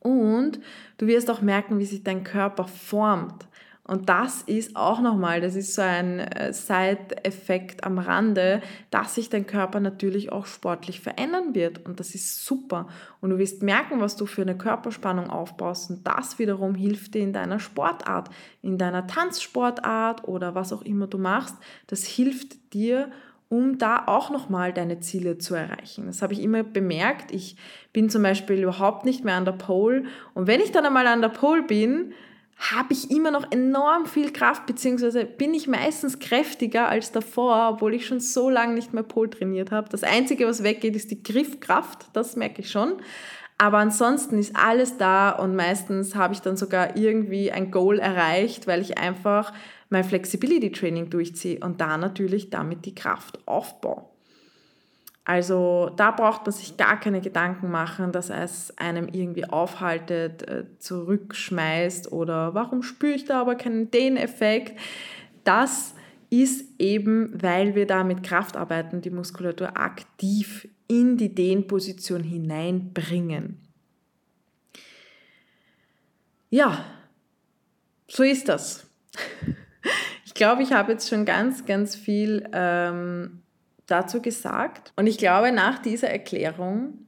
Und 0.00 0.60
du 0.98 1.06
wirst 1.06 1.30
auch 1.30 1.40
merken, 1.40 1.78
wie 1.78 1.86
sich 1.86 2.02
dein 2.02 2.22
Körper 2.22 2.68
formt. 2.68 3.46
Und 3.92 4.08
das 4.08 4.40
ist 4.40 4.74
auch 4.74 5.02
nochmal, 5.02 5.42
das 5.42 5.54
ist 5.54 5.74
so 5.74 5.82
ein 5.82 6.18
äh, 6.18 6.54
Side-Effekt 6.54 7.84
am 7.84 7.98
Rande, 7.98 8.62
dass 8.90 9.16
sich 9.16 9.28
dein 9.28 9.46
Körper 9.46 9.80
natürlich 9.80 10.32
auch 10.32 10.46
sportlich 10.46 11.02
verändern 11.02 11.54
wird. 11.54 11.84
Und 11.84 12.00
das 12.00 12.14
ist 12.14 12.46
super. 12.46 12.88
Und 13.20 13.28
du 13.28 13.38
wirst 13.38 13.62
merken, 13.62 14.00
was 14.00 14.16
du 14.16 14.24
für 14.24 14.40
eine 14.40 14.56
Körperspannung 14.56 15.28
aufbaust. 15.28 15.90
Und 15.90 16.06
das 16.06 16.38
wiederum 16.38 16.74
hilft 16.74 17.12
dir 17.12 17.20
in 17.20 17.34
deiner 17.34 17.60
Sportart, 17.60 18.30
in 18.62 18.78
deiner 18.78 19.06
Tanzsportart 19.06 20.26
oder 20.26 20.54
was 20.54 20.72
auch 20.72 20.80
immer 20.80 21.06
du 21.06 21.18
machst. 21.18 21.56
Das 21.86 22.06
hilft 22.06 22.72
dir, 22.72 23.10
um 23.50 23.76
da 23.76 24.04
auch 24.06 24.30
nochmal 24.30 24.72
deine 24.72 25.00
Ziele 25.00 25.36
zu 25.36 25.54
erreichen. 25.54 26.06
Das 26.06 26.22
habe 26.22 26.32
ich 26.32 26.40
immer 26.40 26.62
bemerkt. 26.62 27.30
Ich 27.30 27.56
bin 27.92 28.08
zum 28.08 28.22
Beispiel 28.22 28.62
überhaupt 28.62 29.04
nicht 29.04 29.22
mehr 29.22 29.34
an 29.34 29.44
der 29.44 29.52
Pole. 29.52 30.04
Und 30.32 30.46
wenn 30.46 30.62
ich 30.62 30.72
dann 30.72 30.86
einmal 30.86 31.06
an 31.06 31.20
der 31.20 31.28
Pole 31.28 31.62
bin, 31.62 32.14
habe 32.70 32.92
ich 32.92 33.10
immer 33.10 33.30
noch 33.30 33.50
enorm 33.50 34.06
viel 34.06 34.32
Kraft, 34.32 34.66
beziehungsweise 34.66 35.24
bin 35.24 35.52
ich 35.52 35.66
meistens 35.66 36.20
kräftiger 36.20 36.88
als 36.88 37.10
davor, 37.10 37.70
obwohl 37.72 37.94
ich 37.94 38.06
schon 38.06 38.20
so 38.20 38.48
lange 38.48 38.74
nicht 38.74 38.92
mehr 38.92 39.02
Pol 39.02 39.28
trainiert 39.28 39.72
habe. 39.72 39.88
Das 39.88 40.04
Einzige, 40.04 40.46
was 40.46 40.62
weggeht, 40.62 40.94
ist 40.94 41.10
die 41.10 41.22
Griffkraft, 41.22 42.06
das 42.12 42.36
merke 42.36 42.62
ich 42.62 42.70
schon. 42.70 42.94
Aber 43.58 43.78
ansonsten 43.78 44.38
ist 44.38 44.56
alles 44.56 44.96
da 44.96 45.30
und 45.30 45.56
meistens 45.56 46.14
habe 46.14 46.34
ich 46.34 46.40
dann 46.40 46.56
sogar 46.56 46.96
irgendwie 46.96 47.50
ein 47.50 47.70
Goal 47.70 47.98
erreicht, 47.98 48.66
weil 48.66 48.80
ich 48.80 48.98
einfach 48.98 49.52
mein 49.88 50.04
Flexibility 50.04 50.72
Training 50.72 51.10
durchziehe 51.10 51.60
und 51.60 51.80
da 51.80 51.96
natürlich 51.96 52.50
damit 52.50 52.86
die 52.86 52.94
Kraft 52.94 53.38
aufbaue. 53.46 54.11
Also 55.24 55.90
da 55.96 56.10
braucht 56.10 56.46
man 56.46 56.52
sich 56.52 56.76
gar 56.76 56.98
keine 56.98 57.20
Gedanken 57.20 57.70
machen, 57.70 58.10
dass 58.10 58.28
es 58.28 58.76
einem 58.76 59.06
irgendwie 59.06 59.44
aufhaltet, 59.44 60.48
äh, 60.48 60.64
zurückschmeißt 60.78 62.10
oder 62.10 62.54
warum 62.54 62.82
spüre 62.82 63.14
ich 63.14 63.24
da 63.24 63.40
aber 63.40 63.54
keinen 63.54 63.90
Den-Effekt. 63.90 64.78
Das 65.44 65.94
ist 66.28 66.64
eben, 66.80 67.40
weil 67.40 67.74
wir 67.76 67.86
da 67.86 68.02
mit 68.02 68.24
Kraft 68.24 68.56
arbeiten, 68.56 69.00
die 69.00 69.10
Muskulatur 69.10 69.76
aktiv 69.76 70.68
in 70.88 71.16
die 71.16 71.34
Dehnposition 71.34 72.24
hineinbringen. 72.24 73.60
Ja, 76.50 76.84
so 78.08 78.22
ist 78.22 78.48
das. 78.48 78.86
Ich 80.24 80.34
glaube, 80.34 80.62
ich 80.62 80.72
habe 80.72 80.92
jetzt 80.92 81.10
schon 81.10 81.26
ganz, 81.26 81.66
ganz 81.66 81.94
viel 81.94 82.48
ähm, 82.54 83.41
dazu 83.92 84.22
gesagt. 84.22 84.92
Und 84.96 85.06
ich 85.06 85.18
glaube, 85.18 85.52
nach 85.52 85.78
dieser 85.78 86.08
Erklärung 86.08 87.06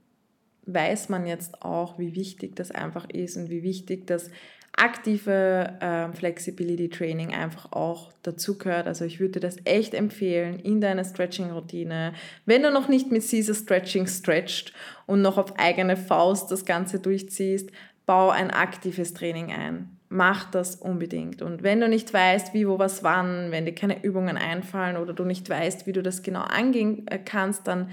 weiß 0.67 1.09
man 1.09 1.26
jetzt 1.26 1.62
auch, 1.62 1.99
wie 1.99 2.14
wichtig 2.14 2.57
das 2.57 2.71
einfach 2.71 3.09
ist 3.11 3.37
und 3.37 3.50
wie 3.50 3.62
wichtig 3.62 4.07
das 4.07 4.31
aktive 4.76 5.79
äh, 5.81 6.12
Flexibility 6.17 6.88
Training 6.88 7.33
einfach 7.33 7.73
auch 7.73 8.12
dazu 8.23 8.59
gehört. 8.59 8.87
Also 8.87 9.05
ich 9.05 9.21
würde 9.21 9.41
das 9.41 9.57
echt 9.64 9.95
empfehlen 9.95 10.59
in 10.59 10.81
deiner 10.81 11.05
Stretching-Routine. 11.05 12.12
Wenn 12.45 12.62
du 12.62 12.71
noch 12.71 12.88
nicht 12.88 13.11
mit 13.11 13.29
Caesar 13.29 13.55
Stretching 13.55 14.07
stretcht 14.07 14.73
und 15.07 15.23
noch 15.23 15.38
auf 15.38 15.59
eigene 15.59 15.97
Faust 15.97 16.50
das 16.50 16.64
Ganze 16.64 16.99
durchziehst, 16.99 17.71
bau 18.05 18.31
ein 18.31 18.50
aktives 18.50 19.14
Training 19.14 19.53
ein 19.53 19.94
mach 20.09 20.51
das 20.51 20.77
unbedingt. 20.77 21.43
Und 21.43 21.63
wenn 21.63 21.81
du 21.81 21.89
nicht 21.89 22.13
weißt, 22.13 22.55
wie, 22.55 22.69
wo, 22.69 22.79
was, 22.79 23.03
wann, 23.03 23.51
wenn 23.51 23.65
dir 23.65 23.75
keine 23.75 24.05
Übungen 24.05 24.37
einfallen 24.37 24.97
oder 24.97 25.13
du 25.13 25.25
nicht 25.25 25.49
weißt, 25.49 25.87
wie 25.87 25.93
du 25.93 26.03
das 26.03 26.23
genau 26.23 26.43
angehen 26.43 27.07
äh, 27.09 27.19
kannst, 27.19 27.67
dann 27.67 27.91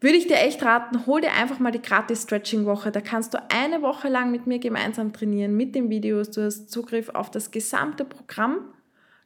würde 0.00 0.18
ich 0.18 0.26
dir 0.26 0.36
echt 0.36 0.62
raten, 0.62 1.06
hol 1.06 1.22
dir 1.22 1.32
einfach 1.32 1.58
mal 1.58 1.72
die 1.72 1.80
gratis 1.80 2.24
Stretching-Woche. 2.24 2.92
Da 2.92 3.00
kannst 3.00 3.32
du 3.32 3.38
eine 3.50 3.80
Woche 3.80 4.08
lang 4.08 4.30
mit 4.30 4.46
mir 4.46 4.58
gemeinsam 4.58 5.12
trainieren, 5.12 5.56
mit 5.56 5.74
den 5.74 5.88
Videos. 5.88 6.30
Du 6.30 6.44
hast 6.44 6.70
Zugriff 6.70 7.08
auf 7.08 7.30
das 7.30 7.50
gesamte 7.50 8.04
Programm, 8.04 8.58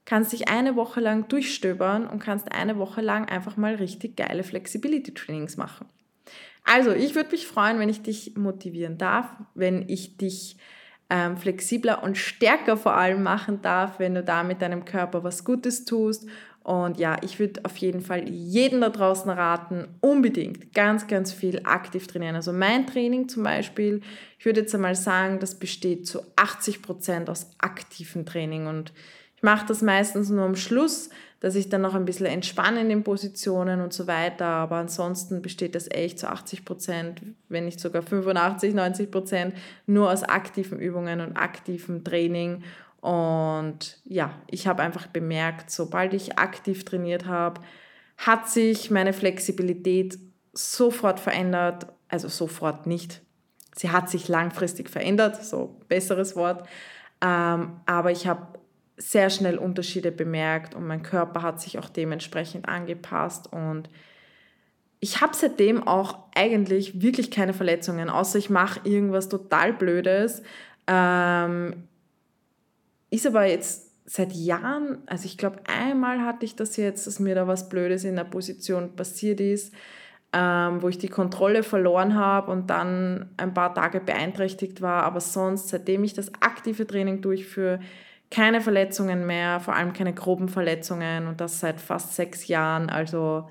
kannst 0.04 0.32
dich 0.32 0.48
eine 0.48 0.76
Woche 0.76 1.00
lang 1.00 1.26
durchstöbern 1.26 2.06
und 2.06 2.20
kannst 2.20 2.52
eine 2.52 2.78
Woche 2.78 3.00
lang 3.00 3.28
einfach 3.28 3.56
mal 3.56 3.74
richtig 3.74 4.16
geile 4.16 4.44
Flexibility-Trainings 4.44 5.56
machen. 5.56 5.86
Also, 6.64 6.92
ich 6.92 7.16
würde 7.16 7.32
mich 7.32 7.48
freuen, 7.48 7.80
wenn 7.80 7.88
ich 7.88 8.02
dich 8.02 8.36
motivieren 8.36 8.96
darf, 8.96 9.26
wenn 9.54 9.88
ich 9.88 10.18
dich 10.18 10.56
ähm, 11.10 11.36
flexibler 11.36 12.02
und 12.02 12.16
stärker 12.16 12.76
vor 12.76 12.94
allem 12.94 13.22
machen 13.22 13.60
darf, 13.60 13.98
wenn 13.98 14.14
du 14.14 14.22
da 14.22 14.42
mit 14.42 14.62
deinem 14.62 14.84
Körper 14.84 15.24
was 15.24 15.44
Gutes 15.44 15.84
tust. 15.84 16.26
Und 16.62 16.98
ja, 16.98 17.16
ich 17.22 17.38
würde 17.38 17.64
auf 17.64 17.76
jeden 17.78 18.00
Fall 18.00 18.28
jeden 18.28 18.80
da 18.80 18.90
draußen 18.90 19.30
raten, 19.30 19.88
unbedingt 20.00 20.74
ganz, 20.74 21.06
ganz 21.06 21.32
viel 21.32 21.62
aktiv 21.64 22.06
trainieren. 22.06 22.36
Also 22.36 22.52
mein 22.52 22.86
Training 22.86 23.28
zum 23.28 23.42
Beispiel, 23.42 24.02
ich 24.38 24.44
würde 24.44 24.60
jetzt 24.60 24.74
einmal 24.74 24.94
sagen, 24.94 25.40
das 25.40 25.58
besteht 25.58 26.06
zu 26.06 26.20
80 26.36 26.82
Prozent 26.82 27.30
aus 27.30 27.50
aktivem 27.58 28.26
Training. 28.26 28.66
Und 28.66 28.92
ich 29.40 29.42
mache 29.42 29.64
das 29.66 29.80
meistens 29.80 30.28
nur 30.28 30.44
am 30.44 30.54
Schluss, 30.54 31.08
dass 31.40 31.54
ich 31.54 31.70
dann 31.70 31.80
noch 31.80 31.94
ein 31.94 32.04
bisschen 32.04 32.26
entspanne 32.26 32.82
in 32.82 32.90
den 32.90 33.04
Positionen 33.04 33.80
und 33.80 33.94
so 33.94 34.06
weiter. 34.06 34.44
Aber 34.44 34.76
ansonsten 34.76 35.40
besteht 35.40 35.74
das 35.74 35.90
echt 35.90 36.18
zu 36.18 36.28
80 36.28 36.66
Prozent, 36.66 37.22
wenn 37.48 37.64
nicht 37.64 37.80
sogar 37.80 38.02
85, 38.02 38.74
90 38.74 39.10
Prozent 39.10 39.54
nur 39.86 40.12
aus 40.12 40.24
aktiven 40.24 40.78
Übungen 40.78 41.22
und 41.22 41.38
aktivem 41.38 42.04
Training. 42.04 42.64
Und 43.00 43.98
ja, 44.04 44.34
ich 44.46 44.66
habe 44.66 44.82
einfach 44.82 45.06
bemerkt, 45.06 45.70
sobald 45.70 46.12
ich 46.12 46.38
aktiv 46.38 46.84
trainiert 46.84 47.24
habe, 47.24 47.62
hat 48.18 48.50
sich 48.50 48.90
meine 48.90 49.14
Flexibilität 49.14 50.18
sofort 50.52 51.18
verändert. 51.18 51.86
Also 52.08 52.28
sofort 52.28 52.86
nicht. 52.86 53.22
Sie 53.74 53.88
hat 53.88 54.10
sich 54.10 54.28
langfristig 54.28 54.90
verändert, 54.90 55.42
so 55.42 55.80
besseres 55.88 56.36
Wort. 56.36 56.68
Ähm, 57.22 57.80
aber 57.86 58.10
ich 58.10 58.26
habe 58.26 58.59
sehr 59.00 59.30
schnell 59.30 59.56
Unterschiede 59.56 60.12
bemerkt 60.12 60.74
und 60.74 60.86
mein 60.86 61.02
Körper 61.02 61.42
hat 61.42 61.60
sich 61.60 61.78
auch 61.78 61.88
dementsprechend 61.88 62.68
angepasst 62.68 63.52
und 63.52 63.88
ich 65.00 65.22
habe 65.22 65.34
seitdem 65.34 65.86
auch 65.86 66.18
eigentlich 66.34 67.00
wirklich 67.00 67.30
keine 67.30 67.54
Verletzungen, 67.54 68.10
außer 68.10 68.38
ich 68.38 68.50
mache 68.50 68.80
irgendwas 68.84 69.30
total 69.30 69.72
Blödes. 69.72 70.42
Ähm, 70.86 71.84
ist 73.08 73.26
aber 73.26 73.46
jetzt 73.46 73.90
seit 74.04 74.32
Jahren, 74.32 74.98
also 75.06 75.24
ich 75.24 75.38
glaube 75.38 75.60
einmal 75.66 76.20
hatte 76.20 76.44
ich 76.44 76.54
das 76.54 76.76
jetzt, 76.76 77.06
dass 77.06 77.18
mir 77.18 77.34
da 77.34 77.46
was 77.46 77.70
Blödes 77.70 78.04
in 78.04 78.16
der 78.16 78.24
Position 78.24 78.94
passiert 78.94 79.40
ist, 79.40 79.72
ähm, 80.34 80.82
wo 80.82 80.88
ich 80.88 80.98
die 80.98 81.08
Kontrolle 81.08 81.62
verloren 81.62 82.14
habe 82.14 82.50
und 82.50 82.68
dann 82.68 83.30
ein 83.38 83.54
paar 83.54 83.74
Tage 83.74 84.00
beeinträchtigt 84.00 84.82
war. 84.82 85.04
Aber 85.04 85.20
sonst, 85.20 85.68
seitdem 85.68 86.04
ich 86.04 86.12
das 86.12 86.30
aktive 86.40 86.86
Training 86.86 87.22
durchführe, 87.22 87.80
keine 88.30 88.60
Verletzungen 88.60 89.26
mehr, 89.26 89.60
vor 89.60 89.74
allem 89.74 89.92
keine 89.92 90.14
groben 90.14 90.48
Verletzungen 90.48 91.26
und 91.26 91.40
das 91.40 91.60
seit 91.60 91.80
fast 91.80 92.14
sechs 92.14 92.46
Jahren. 92.46 92.88
Also 92.88 93.48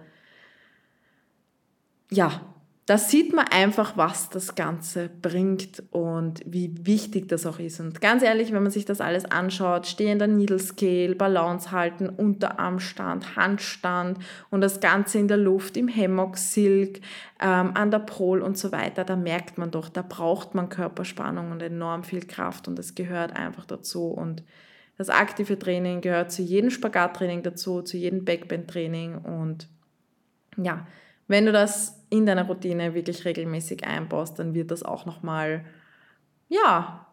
ja, 2.10 2.42
da 2.90 2.98
sieht 2.98 3.36
man 3.36 3.46
einfach, 3.50 3.98
was 3.98 4.30
das 4.32 4.56
Ganze 4.56 5.10
bringt 5.10 5.84
und 5.92 6.42
wie 6.48 6.74
wichtig 6.88 7.30
das 7.30 7.46
auch 7.46 7.60
ist. 7.60 7.80
Und 7.80 8.02
ganz 8.02 8.24
ehrlich, 8.24 8.52
wenn 8.52 8.64
man 8.64 8.72
sich 8.72 8.84
das 8.84 9.00
alles 9.00 9.26
anschaut, 9.26 9.86
stehender 9.86 10.26
Needle 10.26 10.58
Scale, 10.58 11.14
Balance 11.14 11.72
halten, 11.72 12.10
Unterarmstand, 12.10 13.36
Handstand 13.36 14.18
und 14.50 14.62
das 14.62 14.80
Ganze 14.80 15.20
in 15.20 15.28
der 15.28 15.38
Luft, 15.38 15.78
im 15.78 15.88
Hammock, 15.88 16.40
Silk, 16.40 17.02
ähm, 17.40 17.74
an 17.76 17.92
der 17.92 18.00
Pole 18.00 18.44
und 18.44 18.58
so 18.58 18.72
weiter, 18.72 19.04
da 19.04 19.16
merkt 19.16 19.60
man 19.60 19.70
doch, 19.70 19.90
da 19.90 20.02
braucht 20.02 20.56
man 20.56 20.70
Körperspannung 20.70 21.52
und 21.52 21.62
enorm 21.62 22.04
viel 22.04 22.26
Kraft 22.26 22.68
und 22.68 22.76
das 22.80 22.96
gehört 22.96 23.36
einfach 23.36 23.66
dazu. 23.66 24.08
Und 24.08 24.42
das 25.00 25.10
aktive 25.10 25.58
Training 25.58 26.02
gehört 26.02 26.30
zu 26.30 26.42
jedem 26.42 26.70
Spagattraining 26.70 27.42
dazu, 27.42 27.82
zu 27.82 27.96
jedem 27.96 28.26
Backbend-Training 28.26 29.16
und 29.20 29.70
ja, 30.58 30.86
wenn 31.28 31.46
du 31.46 31.54
das 31.54 32.04
in 32.10 32.26
deiner 32.26 32.46
Routine 32.46 32.94
wirklich 32.94 33.24
regelmäßig 33.24 33.86
einbaust, 33.86 34.38
dann 34.40 34.54
wird 34.54 34.72
das 34.72 34.84
auch 34.84 35.06
nochmal, 35.06 35.64
ja, 36.50 37.08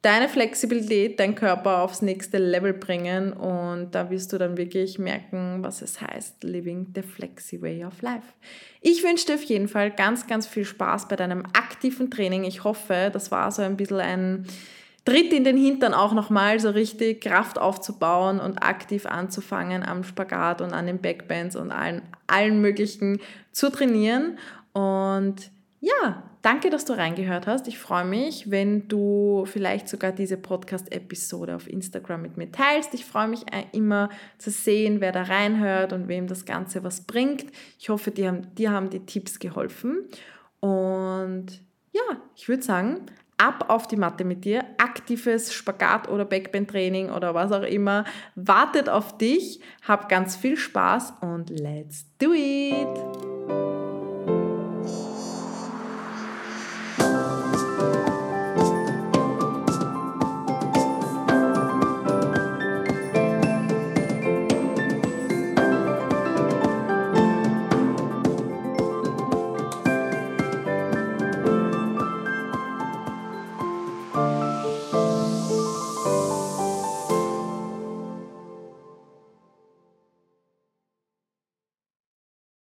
deine 0.00 0.28
Flexibilität, 0.28 1.20
dein 1.20 1.36
Körper 1.36 1.82
aufs 1.82 2.02
nächste 2.02 2.38
Level 2.38 2.72
bringen 2.72 3.32
und 3.32 3.94
da 3.94 4.10
wirst 4.10 4.32
du 4.32 4.38
dann 4.38 4.56
wirklich 4.56 4.98
merken, 4.98 5.58
was 5.60 5.80
es 5.80 6.00
heißt, 6.00 6.42
living 6.42 6.88
the 6.96 7.02
flexi 7.02 7.62
way 7.62 7.84
of 7.84 8.02
life. 8.02 8.26
Ich 8.80 9.04
wünsche 9.04 9.26
dir 9.26 9.34
auf 9.34 9.44
jeden 9.44 9.68
Fall 9.68 9.92
ganz, 9.92 10.26
ganz 10.26 10.48
viel 10.48 10.64
Spaß 10.64 11.06
bei 11.06 11.14
deinem 11.14 11.44
aktiven 11.52 12.10
Training. 12.10 12.42
Ich 12.42 12.64
hoffe, 12.64 13.10
das 13.12 13.30
war 13.30 13.52
so 13.52 13.62
ein 13.62 13.76
bisschen 13.76 14.00
ein 14.00 14.46
Tritt 15.04 15.32
in 15.32 15.42
den 15.42 15.56
Hintern 15.56 15.94
auch 15.94 16.12
nochmal 16.12 16.60
so 16.60 16.70
richtig 16.70 17.22
Kraft 17.22 17.58
aufzubauen 17.58 18.38
und 18.38 18.58
aktiv 18.58 19.06
anzufangen 19.06 19.82
am 19.82 20.04
Spagat 20.04 20.60
und 20.60 20.72
an 20.72 20.86
den 20.86 21.00
Backbends 21.00 21.56
und 21.56 21.72
allen, 21.72 22.02
allen 22.28 22.60
möglichen 22.60 23.20
zu 23.50 23.70
trainieren. 23.70 24.38
Und 24.72 25.50
ja, 25.80 26.22
danke, 26.42 26.70
dass 26.70 26.84
du 26.84 26.92
reingehört 26.92 27.48
hast. 27.48 27.66
Ich 27.66 27.78
freue 27.78 28.04
mich, 28.04 28.50
wenn 28.52 28.86
du 28.86 29.44
vielleicht 29.46 29.88
sogar 29.88 30.12
diese 30.12 30.36
Podcast-Episode 30.36 31.56
auf 31.56 31.68
Instagram 31.68 32.22
mit 32.22 32.36
mir 32.36 32.52
teilst. 32.52 32.94
Ich 32.94 33.04
freue 33.04 33.26
mich 33.26 33.52
äh, 33.52 33.64
immer 33.72 34.08
zu 34.38 34.50
sehen, 34.50 35.00
wer 35.00 35.10
da 35.10 35.22
reinhört 35.22 35.92
und 35.92 36.06
wem 36.06 36.28
das 36.28 36.44
Ganze 36.44 36.84
was 36.84 37.00
bringt. 37.00 37.46
Ich 37.80 37.88
hoffe, 37.88 38.12
dir 38.12 38.28
haben, 38.28 38.54
dir 38.54 38.70
haben 38.70 38.90
die 38.90 39.04
Tipps 39.04 39.40
geholfen. 39.40 40.08
Und 40.60 41.46
ja, 41.90 42.02
ich 42.36 42.48
würde 42.48 42.62
sagen, 42.62 43.06
ab 43.42 43.64
auf 43.68 43.88
die 43.88 43.96
Matte 43.96 44.24
mit 44.24 44.44
dir. 44.44 44.64
Aktives 44.78 45.52
Spagat- 45.52 46.08
oder 46.08 46.24
Backbend-Training 46.24 47.10
oder 47.10 47.34
was 47.34 47.50
auch 47.52 47.62
immer 47.62 48.04
wartet 48.36 48.88
auf 48.88 49.18
dich. 49.18 49.60
Hab 49.86 50.08
ganz 50.08 50.36
viel 50.36 50.56
Spaß 50.56 51.14
und 51.20 51.50
let's 51.50 52.06
do 52.18 52.32
it! 52.32 53.11